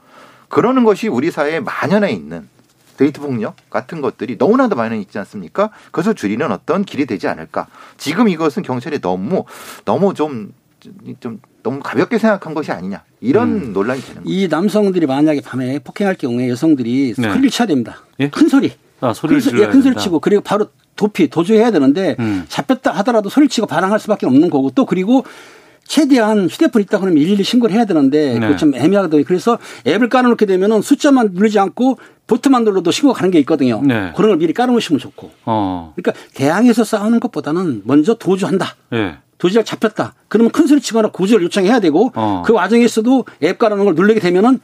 [0.48, 2.48] 그러는 것이 우리 사회에 만연해 있는
[2.96, 5.70] 데이트 폭력 같은 것들이 너무나도 많이 있지 않습니까?
[5.90, 7.66] 그래서 줄이는 어떤 길이 되지 않을까.
[7.96, 9.44] 지금 이것은 경찰이 너무
[9.86, 10.53] 너무 좀,
[11.18, 13.03] 좀 너무 가볍게 생각한 것이 아니냐.
[13.21, 13.73] 이런 음.
[13.73, 14.33] 논란이 되는 거죠.
[14.33, 17.29] 이 남성들이 만약에 밤에 폭행할 경우에 여성들이 네.
[17.31, 18.03] 소리를 쳐야 됩니다.
[18.21, 18.31] 예?
[18.31, 18.73] 큰 소리.
[19.01, 19.97] 아, 소리를 큰, 소, 예, 큰 소리.
[19.97, 22.45] 치고 그리고 바로 도피 도주해야 되는데 음.
[22.49, 25.25] 잡혔다 하더라도 소리 치고 반항할 수밖에 없는 거고 또 그리고
[25.85, 28.41] 최대한 휴대폰 있다 그러면 112 신고를 해야 되는데 네.
[28.41, 29.25] 그거 좀 애매하거든요.
[29.25, 33.83] 그래서 앱을 깔아놓게 되면은 숫자만 누르지 않고 버튼만 눌러도 신고가 가는 게 있거든요.
[33.83, 34.13] 네.
[34.15, 35.33] 그런 걸 미리 깔아놓으시면 좋고.
[35.47, 35.93] 어.
[35.97, 38.77] 그러니까 대항해서 싸우는 것보다는 먼저 도주한다.
[38.93, 39.17] 예.
[39.41, 40.14] 도주자가 잡혔다.
[40.28, 42.43] 그러면 큰 소리 치거나 구조를 요청해야 되고 어.
[42.47, 44.61] 그 와중에서도 앱 깔아놓은 걸 누르게 되면은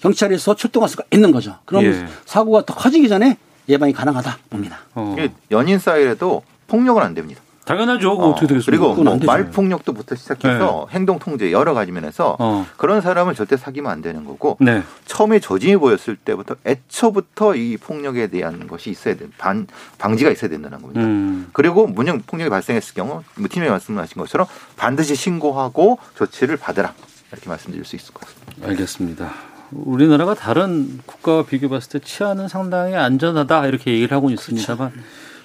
[0.00, 1.56] 경찰에서 출동할 수가 있는 거죠.
[1.64, 2.06] 그럼 예.
[2.26, 4.78] 사고가 더 커지기 전에 예방이 가능하다 봅니다.
[4.94, 5.16] 어.
[5.50, 7.40] 연인 사이에도 폭력은 안 됩니다.
[7.70, 8.16] 당연하죠.
[8.16, 8.94] 그거 어떻게 되겠습니까?
[8.94, 9.18] 그리고 뭐.
[9.24, 12.66] 말폭력도부터 시작해서 행동 통제 여러 가지 면에서 어.
[12.76, 14.82] 그런 사람을 절대 사귀면 안 되는 거고 네.
[15.06, 19.28] 처음에 조짐이 보였을 때부터 애초부터 이 폭력에 대한 것이 있어야 돼.
[19.38, 19.68] 반
[19.98, 21.00] 방지가 있어야 된다는 겁니다.
[21.00, 21.48] 음.
[21.52, 26.92] 그리고 문역 폭력이 발생했을 경우 뭐 팀장이 말씀하신 것처럼 반드시 신고하고 조치를 받으라
[27.30, 28.68] 이렇게 말씀드릴 수 있을 것 같습니다.
[28.68, 29.30] 알겠습니다.
[29.70, 34.92] 우리나라가 다른 국가와 비교봤을 때 치안은 상당히 안전하다 이렇게 얘기를 하고 있습니다만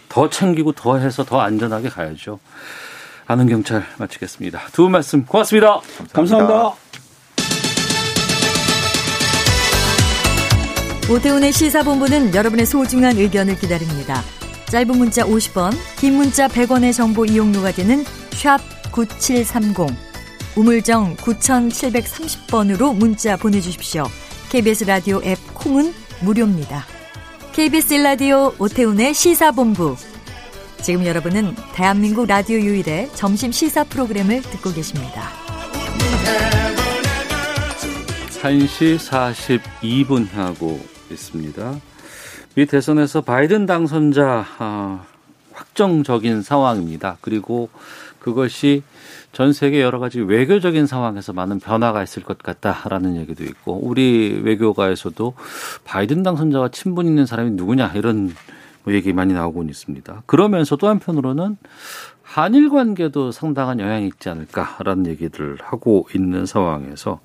[0.10, 2.39] 더 챙기고 더 해서 더 안전하게 가야죠.
[3.28, 4.60] 아는 경찰 마치겠습니다.
[4.72, 5.82] 두 분 말씀 고맙습니다.
[6.14, 6.74] 감사합니다.
[11.10, 14.22] 오태훈의 시사본부는 여러분의 소중한 의견을 기다립니다.
[14.70, 18.60] 짧은 문자 50원, 긴 문자 100원의 정보 이용료가 되는 샵
[18.91, 19.76] 9730,
[20.56, 24.06] 우물정 9730번으로 문자 보내주십시오.
[24.49, 26.86] KBS 라디오 앱 콩은 무료입니다.
[27.56, 29.95] KBS 라디오 오태훈의 시사본부.
[30.82, 35.30] 지금 여러분은 대한민국 라디오 유일의 점심 시사 프로그램을 듣고 계십니다.
[38.41, 41.80] 1시 42분 하고 있습니다.
[42.56, 44.45] 미 대선에서 바이든 당선자
[45.76, 47.17] 아, 확정적인 상황입니다.
[47.19, 47.69] 그리고
[48.19, 48.82] 그것이
[49.34, 55.34] 전 세계 여러 가지 외교적인 상황에서 많은 변화가 있을 것 같다라는 얘기도 있고 우리 외교가에서도
[55.84, 58.34] 바이든 당선자와 친분 있는 사람이 누구냐 이런
[58.84, 60.23] 뭐 얘기 많이 나오고 있습니다.
[60.26, 61.57] 그러면서 또 한편으로는
[62.23, 67.19] 한일 관계도 상당한 영향이 있지 않을까라는 얘기를 하고 있는 상황에서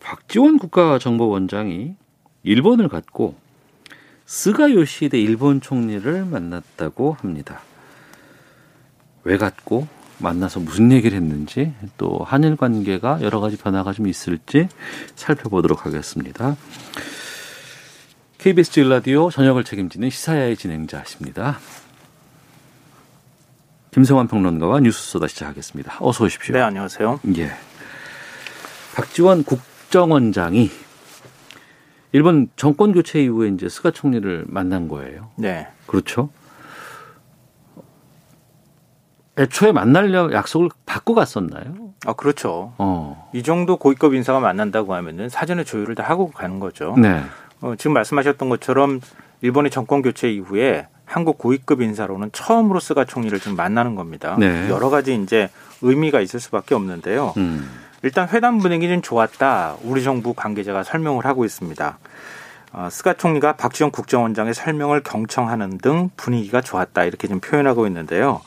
[0.00, 1.94] 박지원 국가정보원장이
[2.42, 3.43] 일본을 갔고
[4.26, 7.60] 스가 요시히데 일본 총리를 만났다고 합니다.
[9.24, 9.86] 왜 갔고
[10.18, 14.68] 만나서 무슨 얘기를 했는지 또 한일 관계가 여러 가지 변화가 좀 있을지
[15.16, 16.56] 살펴보도록 하겠습니다.
[18.38, 21.58] KBS 일라디오 저녁을 책임지는 시사야의 진행자십니다.
[23.90, 25.98] 김성환 평론가와 뉴스 소다 시작하겠습니다.
[26.00, 26.54] 어서 오십시오.
[26.54, 27.20] 네, 안녕하세요.
[27.38, 27.52] 예.
[28.94, 30.70] 박지원 국정원장이
[32.14, 35.30] 일본 정권 교체 이후에 이제 스가 총리를 만난 거예요.
[35.34, 35.66] 네.
[35.88, 36.30] 그렇죠.
[39.36, 41.74] 애초에 만나려 약속을 받고 갔었나요?
[42.06, 42.72] 아, 그렇죠.
[42.78, 43.28] 어.
[43.34, 46.94] 이 정도 고위급 인사가 만난다고 하면은 사전에 조율을 다 하고 가는 거죠.
[46.96, 47.20] 네.
[47.60, 49.00] 어, 지금 말씀하셨던 것처럼
[49.40, 54.36] 일본의 정권 교체 이후에 한국 고위급 인사로는 처음으로 스가 총리를 지금 만나는 겁니다.
[54.38, 54.68] 네.
[54.70, 55.50] 여러 가지 이제
[55.82, 57.34] 의미가 있을 수밖에 없는데요.
[57.38, 57.68] 음.
[58.04, 59.76] 일단 회담 분위기는 좋았다.
[59.82, 61.98] 우리 정부 관계자가 설명을 하고 있습니다.
[62.74, 67.04] 어, 스가 총리가 박지원 국정원장의 설명을 경청하는 등 분위기가 좋았다.
[67.04, 68.42] 이렇게 좀 표현하고 있는데요.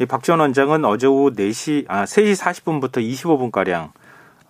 [0.00, 3.90] 이 박지원 원장은 어제 오후 4시, 아, 3시 40분부터 25분가량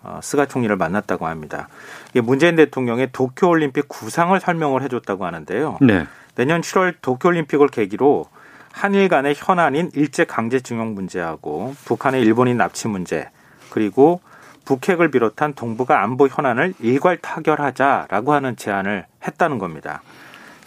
[0.01, 1.67] 어, 스가 총리를 만났다고 합니다.
[2.09, 5.77] 이게 문재인 대통령의 도쿄올림픽 구상을 설명을 해줬다고 하는데요.
[5.81, 6.07] 네.
[6.33, 8.25] 내년 7월 도쿄올림픽을 계기로
[8.71, 13.29] 한일 간의 현안인 일제 강제징용 문제하고 북한의 일본인 납치 문제
[13.69, 14.19] 그리고
[14.67, 20.01] 북핵을 비롯한 동북아 안보 현안을 일괄 타결하자라고 하는 제안을 했다는 겁니다.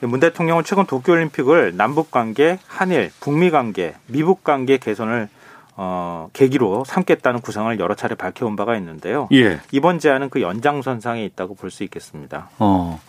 [0.02, 5.28] 문 대통령은 최근 도쿄올림픽을 남북 관계, 한일, 북미 관계, 미북 관계 개선을
[5.76, 9.28] 어, 계기로 삼겠다는 구상을 여러 차례 밝혀온 바가 있는데요.
[9.32, 9.60] 예.
[9.70, 12.48] 이번 제안은 그 연장선상에 있다고 볼 수 있겠습니다.
[12.58, 13.00] 어.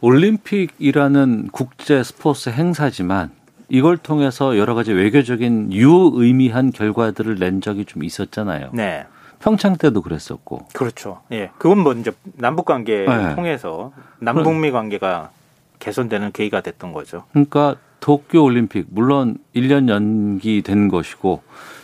[0.00, 3.30] 올림픽이라는 국제 스포츠 행사지만
[3.68, 8.70] 이걸 통해서 여러 가지 외교적인 유의미한 결과들을 낸 적이 좀 있었잖아요.
[8.72, 9.06] 네.
[9.40, 10.68] 평창 때도 그랬었고.
[10.74, 11.22] 그렇죠.
[11.32, 11.50] 예.
[11.58, 13.34] 그건 뭐 이제 남북 관계 네.
[13.34, 15.30] 통해서 남북미 관계가
[15.78, 17.24] 개선되는 계기가 됐던 거죠.
[17.32, 21.42] 그러니까 도쿄 올림픽 물론 1년 연기된 것이고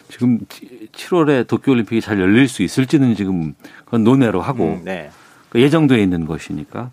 [0.09, 3.55] 지금 7월에 도쿄 올림픽이 잘 열릴 수 있을지는 지금
[3.85, 5.11] 그건 논외로 하고 음, 네.
[5.49, 6.91] 그 예정돼 있는 것이니까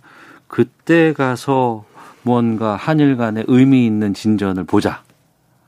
[0.48, 1.86] 그때 가서
[2.22, 5.04] 뭔가 한일 간의 의미 있는 진전을 보자.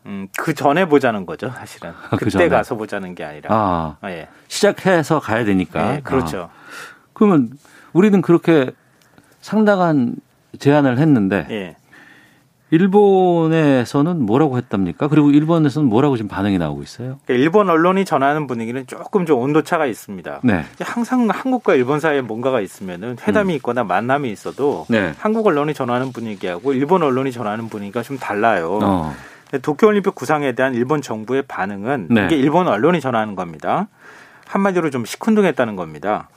[0.05, 1.91] 음, 그 전에 보자는 거죠, 사실은.
[2.11, 2.49] 그 그때 전에.
[2.49, 3.49] 가서 보자는 게 아니라.
[3.53, 4.27] 아, 아, 예.
[4.47, 5.93] 시작해서 가야 되니까.
[5.93, 6.49] 네, 그렇죠.
[6.51, 7.09] 아.
[7.13, 7.49] 그러면
[7.93, 8.71] 우리는 그렇게
[9.41, 10.15] 상당한
[10.59, 11.75] 제안을 했는데 예.
[12.71, 15.07] 일본에서는 뭐라고 했답니까?
[15.07, 17.19] 그리고 일본에서는 뭐라고 지금 반응이 나오고 있어요?
[17.25, 20.41] 그러니까 일본 언론이 전하는 분위기는 조금 좀 온도차가 있습니다.
[20.43, 20.65] 네.
[20.81, 24.93] 항상 한국과 일본 사이에 뭔가가 있으면은 회담이 있거나 만남이 있어도 음.
[24.93, 25.13] 네.
[25.19, 28.79] 한국 언론이 전하는 분위기하고 일본 언론이 전하는 분위기가 좀 달라요.
[28.81, 29.13] 어.
[29.61, 32.25] 도쿄올림픽 구상에 대한 일본 정부의 반응은 네.
[32.25, 33.87] 이게 일본 언론이 전하는 겁니다.
[34.47, 36.29] 한마디로 좀 시큰둥했다는 겁니다.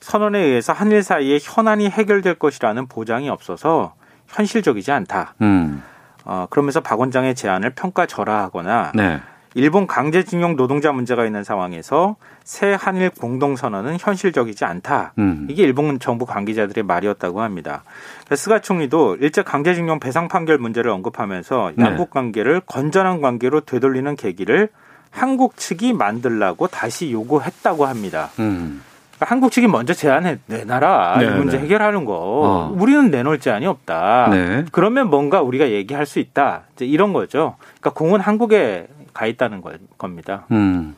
[0.00, 3.94] 선언에 의해서 한일 사이에 현안이 해결될 것이라는 보장이 없어서
[4.28, 5.34] 현실적이지 않다.
[5.42, 5.82] 음.
[6.24, 9.20] 어, 그러면서 박 원장의 제안을 평가절하하거나 네.
[9.54, 15.12] 일본 강제징용 노동자 문제가 있는 상황에서 새 한일 공동선언은 현실적이지 않다.
[15.18, 15.46] 음.
[15.50, 17.82] 이게 일본 정부 관계자들의 말이었다고 합니다.
[18.20, 21.84] 그러니까 스가 총리도 일제 강제징용 배상 판결 문제를 언급하면서 네.
[21.84, 24.68] 양국 관계를 건전한 관계로 되돌리는 계기를
[25.10, 28.30] 한국 측이 만들라고 다시 요구했다고 합니다.
[28.38, 28.82] 음.
[29.16, 31.64] 그러니까 한국 측이 먼저 제안해 내놔라 네, 이 문제 네.
[31.64, 32.76] 해결하는 거 어.
[32.76, 34.28] 우리는 내놓을 제안이 없다.
[34.30, 34.64] 네.
[34.72, 36.62] 그러면 뭔가 우리가 얘기할 수 있다.
[36.74, 37.56] 이제 이런 거죠.
[37.80, 40.46] 그러니까 공은 한국에 가 있다는 거- 겁니다.
[40.50, 40.94] 음.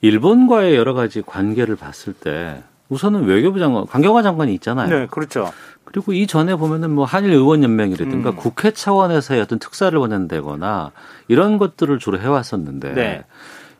[0.00, 4.88] 일본과의 여러 가지 관계를 봤을 때 우선은 외교부 장관, 강경화 장관이 있잖아요.
[4.88, 5.52] 네, 그렇죠.
[5.84, 8.36] 그리고 이 전에 보면은 뭐 한일 의원 연맹이라든가 음.
[8.36, 10.92] 국회 차원에서의 어떤 특사를 원한다거나
[11.28, 13.24] 이런 것들을 주로 해왔었는데 네.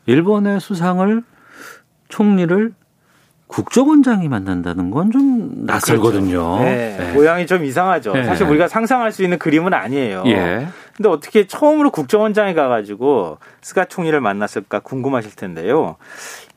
[0.06, 1.22] 일본의 수상을
[2.08, 2.72] 총리를
[3.46, 6.58] 국정원장이 만난다는 건 좀 낯설거든요.
[6.60, 7.12] 네, 네.
[7.12, 8.12] 모양이 좀 이상하죠.
[8.12, 8.24] 네.
[8.24, 10.22] 사실 우리가 상상할 수 있는 그림은 아니에요.
[10.26, 10.68] 예.
[10.98, 15.94] 근데 어떻게 처음으로 국정원장에 가가지고 스가 총리를 만났을까 궁금하실 텐데요.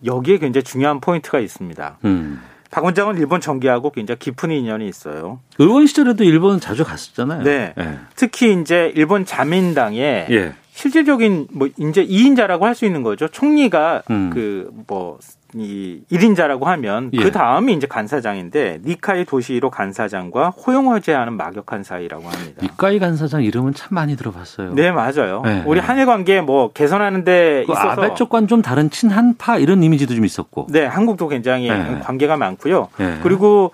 [0.03, 1.99] 여기에 굉장히 중요한 포인트가 있습니다.
[2.05, 2.41] 음.
[2.71, 5.41] 박 원장은 일본 정계하고 굉장히 깊은 인연이 있어요.
[5.59, 7.43] 의원 시절에도 일본 자주 갔었잖아요.
[7.43, 7.75] 네.
[7.77, 7.99] 예.
[8.15, 10.55] 특히 이제 일본 자민당에 예.
[10.73, 13.27] 실질적인 뭐 이제 2인자라고 할 수 있는 거죠.
[13.27, 14.29] 총리가 음.
[14.33, 15.19] 그뭐
[15.53, 17.21] 이 1인자라고 하면 예.
[17.21, 22.61] 그 다음이 이제 간사장인데 니카이 도시히로 간사장과 호형호제하는 막역한 사이라고 합니다.
[22.63, 24.73] 이까이 간사장 이름은 참 많이 들어봤어요.
[24.73, 25.41] 네, 맞아요.
[25.43, 25.85] 네, 우리 네.
[25.85, 30.23] 한일 관계 뭐 개선하는 데 그 있어서 아베 쪽과는 좀 다른 친한파 이런 이미지도 좀
[30.23, 30.67] 있었고.
[30.69, 31.99] 네, 한국도 굉장히 네.
[32.01, 32.87] 관계가 많고요.
[32.97, 33.19] 네.
[33.21, 33.71] 그리고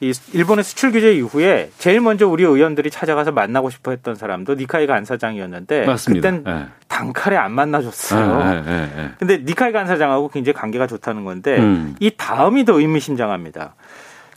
[0.00, 4.86] 이 일본의 수출 규제 이후에 제일 먼저 우리 의원들이 찾아가서 만나고 싶어 했던 사람도 니카이
[4.86, 6.30] 간사장이었는데 맞습니다.
[6.30, 6.66] 그땐 예.
[6.88, 8.64] 단칼에 안 만나줬어요.
[8.66, 9.10] 예, 예, 예.
[9.18, 11.96] 근데 니카이 간사장하고 굉장히 관계가 좋다는 건데 음.
[12.00, 13.74] 이 다음이 더 의미심장합니다.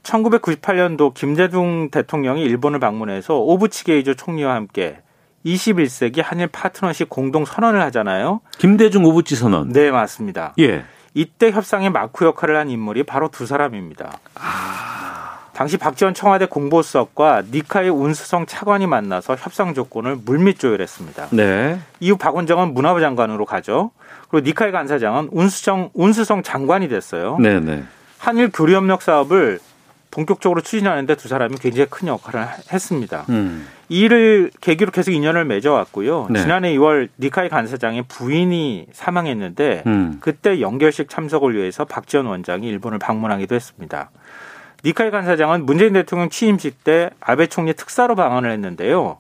[0.04, 5.00] 1998년도 김대중 대통령이 일본을 방문해서 오부치게이조 총리와 함께
[5.46, 8.42] 21세기 한일 파트너십 공동 선언을 하잖아요.
[8.58, 9.72] 김대중 오부치 선언.
[9.72, 10.54] 네, 맞습니다.
[10.60, 10.84] 예.
[11.14, 14.20] 이때 협상의 마쿠 역할을 한 인물이 바로 두 사람입니다.
[15.54, 21.28] 당시 박지원 청와대 공보수석과 니카이 운수성 차관이 만나서 협상 조건을 물밑 조율했습니다.
[21.32, 21.80] 네.
[22.00, 23.92] 이후 박 원장은 문화부 장관으로 가죠.
[24.30, 27.38] 그리고 니카이 간사장은 운수성, 운수성 장관이 됐어요.
[27.40, 27.84] 네, 네.
[28.18, 29.60] 한일 교류 협력 사업을
[30.10, 33.26] 본격적으로 추진하는데 두 사람이 굉장히 큰 역할을 했습니다.
[33.30, 33.68] 음.
[33.90, 36.28] 이 일을 계기로 계속 인연을 맺어왔고요.
[36.30, 36.42] 네.
[36.42, 40.18] 지난해 2월 니카이 간사장의 부인이 사망했는데 음.
[40.20, 44.12] 그때 연결식 참석을 위해서 박지원 원장이 일본을 방문하기도 했습니다.
[44.86, 49.18] 니카이 간사장은 문재인 대통령 취임식 때 아베 총리 특사로 방한을 했는데요.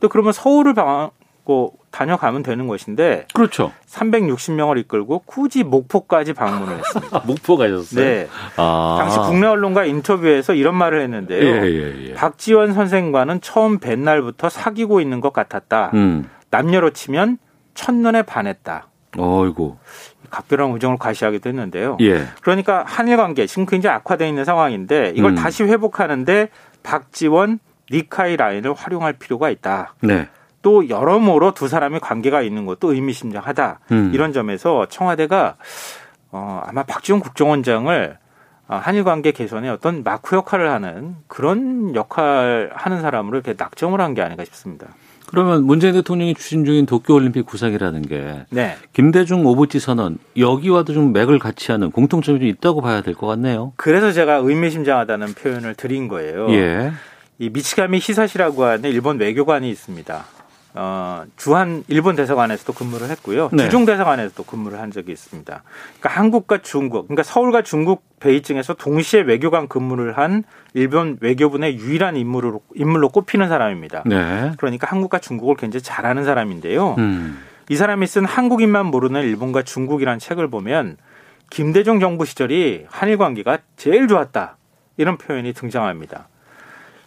[0.00, 3.70] 또 그러면 서울을 방하고 다녀가면 되는 것인데 그렇죠.
[3.86, 7.22] 360명을 이끌고 굳이 목포까지 방문을 했습니다.
[7.26, 8.04] 목포 가셨어요?
[8.04, 8.28] 네.
[8.56, 8.96] 아.
[8.98, 11.44] 당시 국내 언론과 인터뷰에서 이런 말을 했는데요.
[11.44, 12.14] 예, 예, 예.
[12.14, 15.92] 박지원 선생과는 처음 뵌 날부터 사귀고 있는 것 같았다.
[15.94, 16.28] 음.
[16.50, 17.38] 남녀로 치면
[17.74, 18.88] 첫눈에 반했다.
[19.16, 19.78] 어이고.
[20.34, 21.96] 각별한 우정을 과시하기도 했는데요.
[22.00, 22.26] 예.
[22.42, 25.34] 그러니까 한일 관계 지금 굉장히 악화되어 있는 상황인데 이걸 음.
[25.36, 26.48] 다시 회복하는데
[26.82, 27.60] 박지원,
[27.92, 29.94] 니카이 라인을 활용할 필요가 있다.
[30.00, 30.28] 네.
[30.62, 33.80] 또 여러모로 두 사람의 관계가 있는 것도 의미심장하다.
[33.92, 34.10] 음.
[34.12, 35.56] 이런 점에서 청와대가
[36.32, 38.18] 어, 아마 박지원 국정원장을
[38.66, 44.14] 어, 한일 관계 개선에 어떤 마크 역할을 하는 그런 역할 하는 사람으로 이렇게 낙점을 한
[44.14, 44.86] 게 아닌가 싶습니다.
[45.26, 48.76] 그러면 문재인 대통령이 추진 중인 도쿄올림픽 구상이라는 게 네.
[48.92, 53.72] 김대중 오부지 선언 여기와도 좀 맥을 같이 하는 공통점이 좀 있다고 봐야 될 것 같네요.
[53.76, 56.48] 그래서 제가 의미심장하다는 표현을 드린 거예요.
[56.50, 56.92] 예.
[57.38, 60.24] 이 미치가미 히사시라고 하는 일본 외교관이 있습니다.
[60.76, 63.48] 어, 주한 일본 대사관에서도 근무를 했고요.
[63.52, 63.64] 네.
[63.64, 65.62] 주중 대사관에서도 근무를 한 적이 있습니다.
[66.00, 72.60] 그러니까 한국과 중국, 그러니까 서울과 중국 베이징에서 동시에 외교관 근무를 한 일본 외교부의 유일한 인물로
[72.74, 74.02] 인물로 꼽히는 사람입니다.
[74.06, 74.52] 네.
[74.58, 76.96] 그러니까 한국과 중국을 굉장히 잘하는 사람인데요.
[76.98, 77.38] 음.
[77.68, 80.96] 이 사람이 쓴 한국인만 모르는 일본과 중국이라는 책을 보면
[81.50, 84.56] 김대중 정부 시절이 한일 관계가 제일 좋았다.
[84.96, 86.28] 이런 표현이 등장합니다.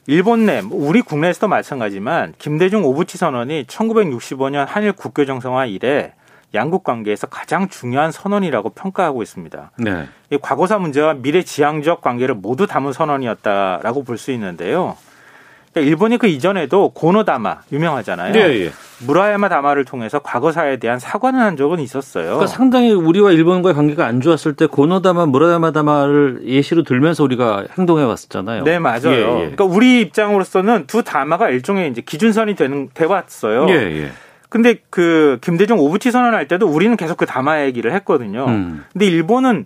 [0.07, 6.13] 일본 내, 뭐 우리 국내에서도 마찬가지지만 김대중 오부치 선언이 1965년 한일 국교 정상화 이래
[6.53, 9.71] 양국 관계에서 가장 중요한 선언이라고 평가하고 있습니다.
[9.79, 10.07] 네.
[10.29, 14.95] 이 과거사 문제와 미래 지향적 관계를 모두 담은 선언이었다라고 볼 수 있는데요.
[15.77, 18.33] 그러니까 일본이 그 이전에도 고노다마 유명하잖아요.
[18.35, 18.71] 예, 예.
[19.05, 22.25] 무라야마 다마를 통해서 과거사에 대한 사과는 한 적은 있었어요.
[22.25, 28.03] 그러니까 상당히 우리와 일본과의 관계가 안 좋았을 때 고노다마 무라야마 다마를 예시로 들면서 우리가 행동해
[28.03, 28.63] 왔었잖아요.
[28.63, 29.11] 네, 맞아요.
[29.11, 29.23] 예, 예.
[29.23, 33.67] 그러니까 우리 입장으로서는 두 다마가 일종의 이제 기준선이 되는 돼 왔어요.
[33.69, 34.11] 예, 예.
[34.49, 38.45] 근데 그 김대중 오부치 선언할 때도 우리는 계속 그 다마 얘기를 했거든요.
[38.47, 38.85] 음.
[38.93, 39.65] 근데 일본은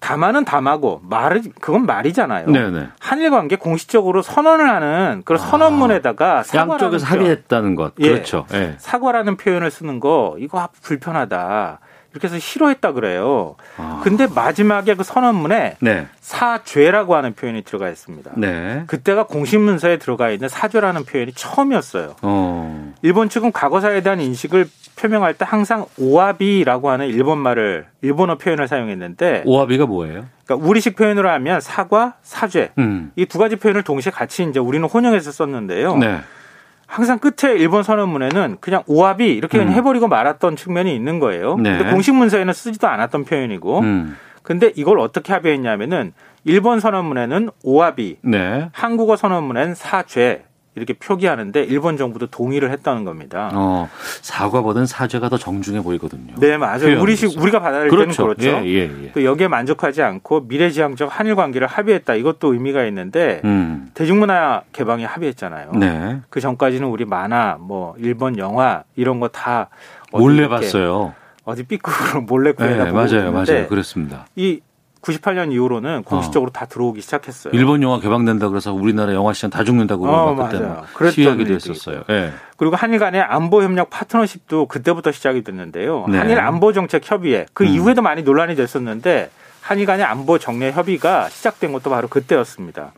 [0.00, 2.46] 다마는 다마고 말은 그건 말이잖아요.
[2.50, 2.88] 네네.
[3.00, 7.92] 한일 관계 공식적으로 선언을 하는 그런 선언문에다가 사과라는 양쪽에서 표현, 합의했다는 것.
[8.00, 8.10] 예.
[8.10, 8.46] 그렇죠.
[8.52, 8.74] 예.
[8.78, 11.80] 사과라는 표현을 쓰는 거 이거 불편하다.
[12.12, 13.56] 이렇게 해서 싫어했다 그래요.
[13.76, 14.00] 아.
[14.02, 16.06] 근데 마지막에 그 선언문에 네.
[16.20, 18.32] 사죄라고 하는 표현이 들어가 있습니다.
[18.36, 18.84] 네.
[18.86, 22.16] 그때가 공식 문서에 들어가 있는 사죄라는 표현이 처음이었어요.
[22.22, 22.94] 어.
[23.02, 24.66] 일본 측은 과거사에 대한 인식을
[25.06, 30.24] 표명할 때 항상 오와비라고 하는 일본 말을 일본어 표현을 사용했는데 오합이가 뭐예요?
[30.44, 33.12] 그러니까 우리식 표현으로 하면 사과, 사죄 음.
[33.16, 35.96] 이두 가지 표현을 동시에 같이 이제 우리는 혼용해서 썼는데요.
[35.96, 36.18] 네.
[36.86, 39.76] 항상 끝에 일본 선언문에는 그냥 오합이 이렇게 그냥 음.
[39.76, 41.56] 해버리고 말았던 측면이 있는 거예요.
[41.56, 41.78] 네.
[41.78, 44.16] 근데 공식 문서에는 쓰지도 않았던 표현이고, 음.
[44.42, 46.12] 근데 이걸 어떻게 합의했냐면은
[46.44, 48.68] 일본 선언문에는 오합이, 네.
[48.72, 50.44] 한국어 선언문에는 사죄
[50.76, 53.50] 이렇게 표기하는데 일본 정부도 동의를 했다는 겁니다.
[53.54, 53.88] 어,
[54.20, 56.34] 사과보다는 사죄가 더 정중해 보이거든요.
[56.38, 57.00] 네, 맞아요.
[57.00, 58.34] 우리식 우리가 받아들일 그렇죠.
[58.34, 58.66] 때는 그렇죠.
[58.68, 59.12] 예, 예, 예.
[59.12, 62.14] 또 여기에 만족하지 않고 미래지향적 한일 관계를 합의했다.
[62.14, 63.90] 이것도 의미가 있는데 음.
[63.94, 65.72] 대중문화 개방에 합의했잖아요.
[65.72, 66.20] 네.
[66.28, 69.68] 그 전까지는 우리 만화, 뭐 일본 영화 이런 거 다
[70.12, 71.14] 몰래 봤어요.
[71.44, 73.66] 어디 삐꾸로 몰래 네, 구해다 보고 맞아요, 맞아요.
[73.68, 74.26] 그렇습니다.
[74.36, 74.60] 이
[75.06, 77.52] 98년 이후로는 공식적으로 다 들어오기 시작했어요.
[77.54, 80.50] 일본 영화 개방된다 그래서 우리나라 영화 시장 다 죽는다고 어, 막
[80.94, 82.02] 그때 시위하기도 했었어요.
[82.10, 82.32] 예.
[82.56, 86.06] 그리고 한일 간의 안보 협력 파트너십도 그때부터 시작이 됐는데요.
[86.08, 86.18] 네.
[86.18, 87.68] 한일 안보 정책 협의회 그 음.
[87.68, 89.30] 이후에도 많이 논란이 됐었는데
[89.60, 92.92] 한일 간의 안보 정례 협의가 시작된 것도 바로 그때였습니다.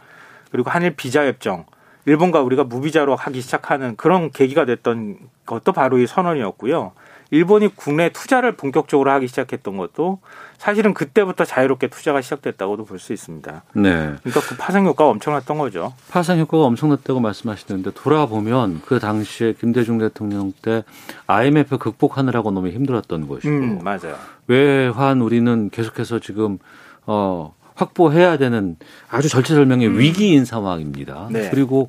[0.50, 1.66] 그리고 한일 비자 협정
[2.06, 6.92] 일본과 우리가 무비자로 하기 시작하는 그런 계기가 됐던 것도 바로 이 선언이었고요.
[7.30, 10.20] 일본이 국내 투자를 본격적으로 하기 시작했던 것도
[10.58, 13.62] 사실은 그때부터 자유롭게 투자가 시작됐다고도 볼 수 있습니다.
[13.74, 13.90] 네.
[14.22, 15.94] 그러니까 그 파생 효과가 엄청났던 거죠.
[16.10, 20.82] 파생 효과가 엄청났다고 말씀하시는데 돌아보면 그 당시에 김대중 대통령 때
[21.28, 24.16] IMF 극복하느라고 너무 힘들었던 것이고 음, 맞아요.
[24.48, 26.58] 외환 우리는 계속해서 지금
[27.06, 28.76] 어 확보해야 되는
[29.08, 31.28] 아주 절체절명의 위기인 상황입니다.
[31.28, 31.32] 음.
[31.34, 31.50] 네.
[31.50, 31.88] 그리고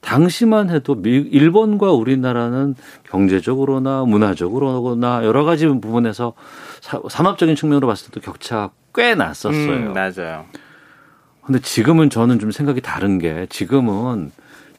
[0.00, 2.74] 당시만 해도 미, 일본과 우리나라는
[3.04, 6.34] 경제적으로나 문화적으로나 여러 가지 부분에서
[6.80, 9.70] 사, 산업적인 측면으로 봤을 때도 격차 꽤 났었어요.
[9.70, 10.44] 음, 맞아요.
[11.44, 14.32] 근데 지금은 저는 좀 생각이 다른 게 지금은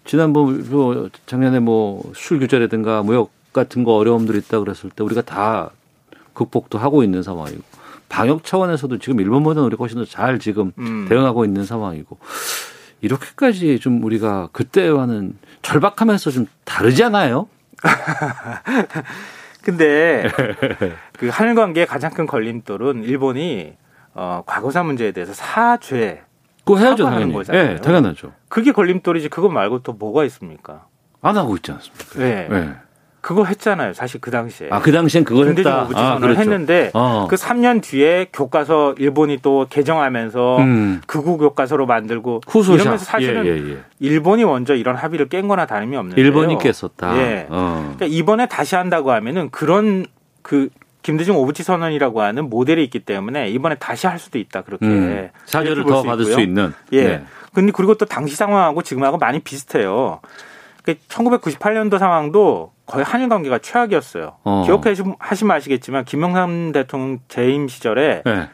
[0.05, 5.71] 지난번 뭐 작년에 뭐 수출 규제라든가 무역 같은 거 어려움들이 있다 그랬을 때 우리가 다
[6.33, 7.61] 극복도 하고 있는 상황이고
[8.07, 11.05] 방역 차원에서도 지금 일본보다는 우리가 훨씬 더 잘 지금 음.
[11.09, 12.17] 대응하고 있는 상황이고
[13.01, 17.47] 이렇게까지 좀 우리가 그때와는 절박하면서 좀 다르지 않아요?
[19.63, 20.25] 근데
[21.17, 23.73] 그 한일 관계의 가장 큰 걸림돌은 일본이
[24.13, 26.23] 어, 과거사 문제에 대해서 사죄
[26.65, 27.33] 그거 해야죠 당연히.
[27.33, 27.71] 거잖아요.
[27.71, 28.33] 예, 당연하죠.
[28.47, 30.85] 그게 걸림돌이지 그거 말고 또 뭐가 있습니까?
[31.21, 32.19] 안 하고 있지 않습니까?
[32.19, 32.47] 네.
[32.51, 32.88] 예.
[33.21, 33.93] 그거 했잖아요.
[33.93, 34.69] 사실 그 당시에.
[34.71, 35.81] 아 그 당시엔 그걸 김대중 했다.
[35.81, 36.39] 아, 선언을 그렇죠.
[36.41, 37.27] 했는데 어.
[37.29, 41.01] 그 3년 뒤에 교과서 일본이 또 개정하면서 음.
[41.05, 42.81] 극우 교과서로 만들고 후소작.
[42.81, 43.77] 이러면서 사실은 예, 예, 예.
[43.99, 46.25] 일본이 먼저 이런 합의를 깬 거나 다름이 없는데요.
[46.25, 47.17] 일본이 깼었다.
[47.17, 47.45] 예.
[47.49, 47.93] 어.
[47.97, 50.05] 그러니까 이번에 다시 한다고 하면은 그런
[50.41, 50.69] 그
[51.01, 55.83] 김대중 오부치 선언이라고 하는 모델이 있기 때문에 이번에 다시 할 수도 있다 그렇게 음, 사죄를
[55.85, 56.35] 더 수 받을 있고요.
[56.35, 56.73] 수 있는.
[56.93, 57.03] 예.
[57.03, 57.23] 네.
[57.53, 60.19] 근데 그리고 또 당시 상황하고 지금하고 많이 비슷해요.
[60.95, 64.37] 1998년도 상황도 거의 한일 관계가 최악이었어요.
[64.43, 64.63] 어.
[64.65, 65.15] 기억하시면
[65.53, 68.49] 아시겠지만 김영삼 대통령 재임 시절에 네.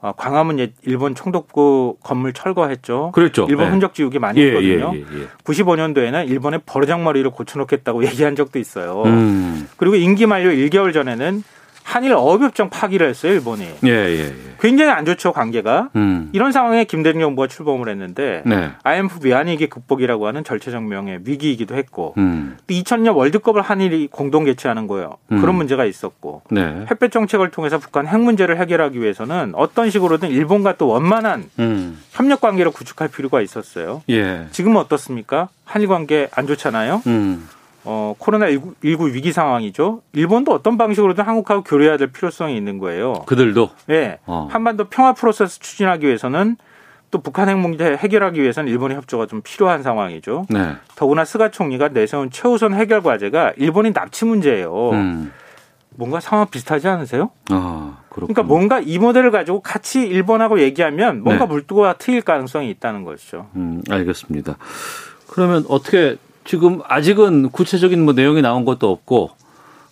[0.00, 3.10] 어, 광화문 옛 일본 총독부 건물 철거했죠.
[3.12, 3.46] 그랬죠.
[3.48, 3.70] 일본 네.
[3.72, 4.92] 흔적 지우기 많이 예, 했거든요.
[4.94, 5.26] 예, 예, 예.
[5.44, 9.02] 95년도에는 일본의 버르장머리를 고쳐놓겠다고 얘기한 적도 있어요.
[9.06, 9.68] 음.
[9.76, 11.42] 그리고 임기 만료 1개월 전에는
[11.88, 13.66] 한일 어업협정 파기를 했어요, 일본이.
[13.84, 14.34] 예, 예, 예.
[14.60, 15.88] 굉장히 안 좋죠, 관계가.
[15.96, 16.28] 음.
[16.34, 18.72] 이런 상황에 김대중 정부가 출범을 했는데 네.
[18.82, 22.58] IMF 외환위기 극복이라고 하는 절체정명의 위기이기도 했고 음.
[22.66, 25.16] 또 2000년 월드컵을 한일이 공동 개최하는 거예요.
[25.32, 25.40] 음.
[25.40, 26.84] 그런 문제가 있었고 네.
[26.90, 31.98] 햇볕 정책을 통해서 북한 핵 문제를 해결하기 위해서는 어떤 식으로든 일본과 또 원만한 음.
[32.10, 34.02] 협력 관계를 구축할 필요가 있었어요.
[34.10, 34.46] 예.
[34.50, 35.48] 지금은 어떻습니까?
[35.64, 37.02] 한일 관계 안 좋잖아요.
[37.88, 37.90] 음.
[37.90, 40.02] 어, 코로나19 19 위기 상황이죠.
[40.12, 43.14] 일본도 어떤 방식으로든 한국하고 교류해야 될 필요성이 있는 거예요.
[43.26, 44.18] 그들도 예.
[44.26, 44.46] 어.
[44.50, 46.56] 한반도 평화 프로세스 추진하기 위해서는
[47.10, 50.44] 또 북한 핵 문제 해결하기 위해서는 일본의 협조가 좀 필요한 상황이죠.
[50.50, 50.74] 네.
[50.96, 54.90] 더구나 스가 총리가 내세운 최우선 해결 과제가 일본인 납치 문제예요.
[54.90, 55.32] 음.
[55.96, 57.30] 뭔가 상황 비슷하지 않으세요?
[57.50, 57.96] 아.
[58.10, 61.52] 그러니까 뭔가 이 모델을 가지고 같이 일본하고 얘기하면 뭔가 네.
[61.52, 63.46] 물두가 트일 가능성이 있다는 것이죠.
[63.56, 64.58] 음, 알겠습니다.
[65.28, 66.16] 그러면 어떻게
[66.48, 69.32] 지금 아직은 구체적인 뭐 내용이 나온 것도 없고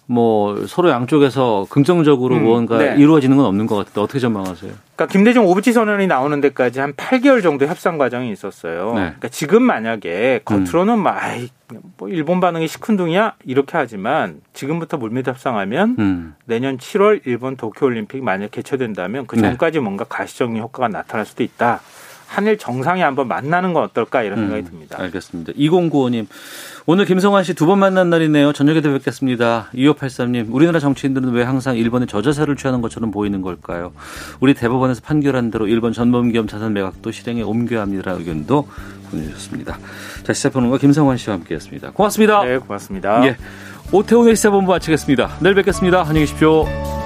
[0.07, 2.95] 뭐 서로 양쪽에서 긍정적으로 음, 뭔가 네.
[2.97, 4.73] 이루어지는 건 없는 것 같은데 어떻게 전망하세요?
[4.95, 8.95] 그러니까 김대중 오부치 선언이 나오는 데까지 한 8개월 정도 협상 과정이 있었어요.
[8.95, 9.01] 네.
[9.01, 11.51] 그러니까 지금 만약에 겉으로는 막 아이,
[11.99, 16.35] 뭐 일본 반응이 시큰둥이야 이렇게 하지만 지금부터 물밑 협상하면 음.
[16.47, 19.43] 내년 7월 일본 도쿄 올림픽 만약 개최된다면 그 네.
[19.43, 21.81] 전까지 뭔가 가시적인 효과가 나타날 수도 있다.
[22.27, 24.97] 한일 정상이 한번 만나는 건 어떨까 이런 생각이 음, 듭니다.
[25.01, 25.53] 알겠습니다.
[25.53, 26.27] 2095님,
[26.87, 28.53] 오늘 김성환 씨 두 번 만난 날이네요.
[28.53, 29.69] 저녁에도 뵙겠습니다.
[29.75, 33.93] 2583님, 우리나라 정치인들은 왜 항상 일본의 저자세를 취하는 것처럼 보이는 걸까요?
[34.41, 38.13] 우리 대법원에서 판결한 대로 일본 전범기업 자산 매각도 실행에 옮겨야 합니다.
[38.13, 38.69] 의견도
[39.11, 39.79] 보내주셨습니다.
[40.25, 41.93] 자, 시사평론가 김성환 씨와 함께했습니다.
[41.93, 42.45] 고맙습니다.
[42.45, 43.25] 네, 고맙습니다.
[43.27, 43.37] 예,
[43.93, 45.37] 오태훈의 시사본부 마치겠습니다.
[45.41, 46.01] 내일 뵙겠습니다.
[46.01, 47.06] 안녕히 계십시오.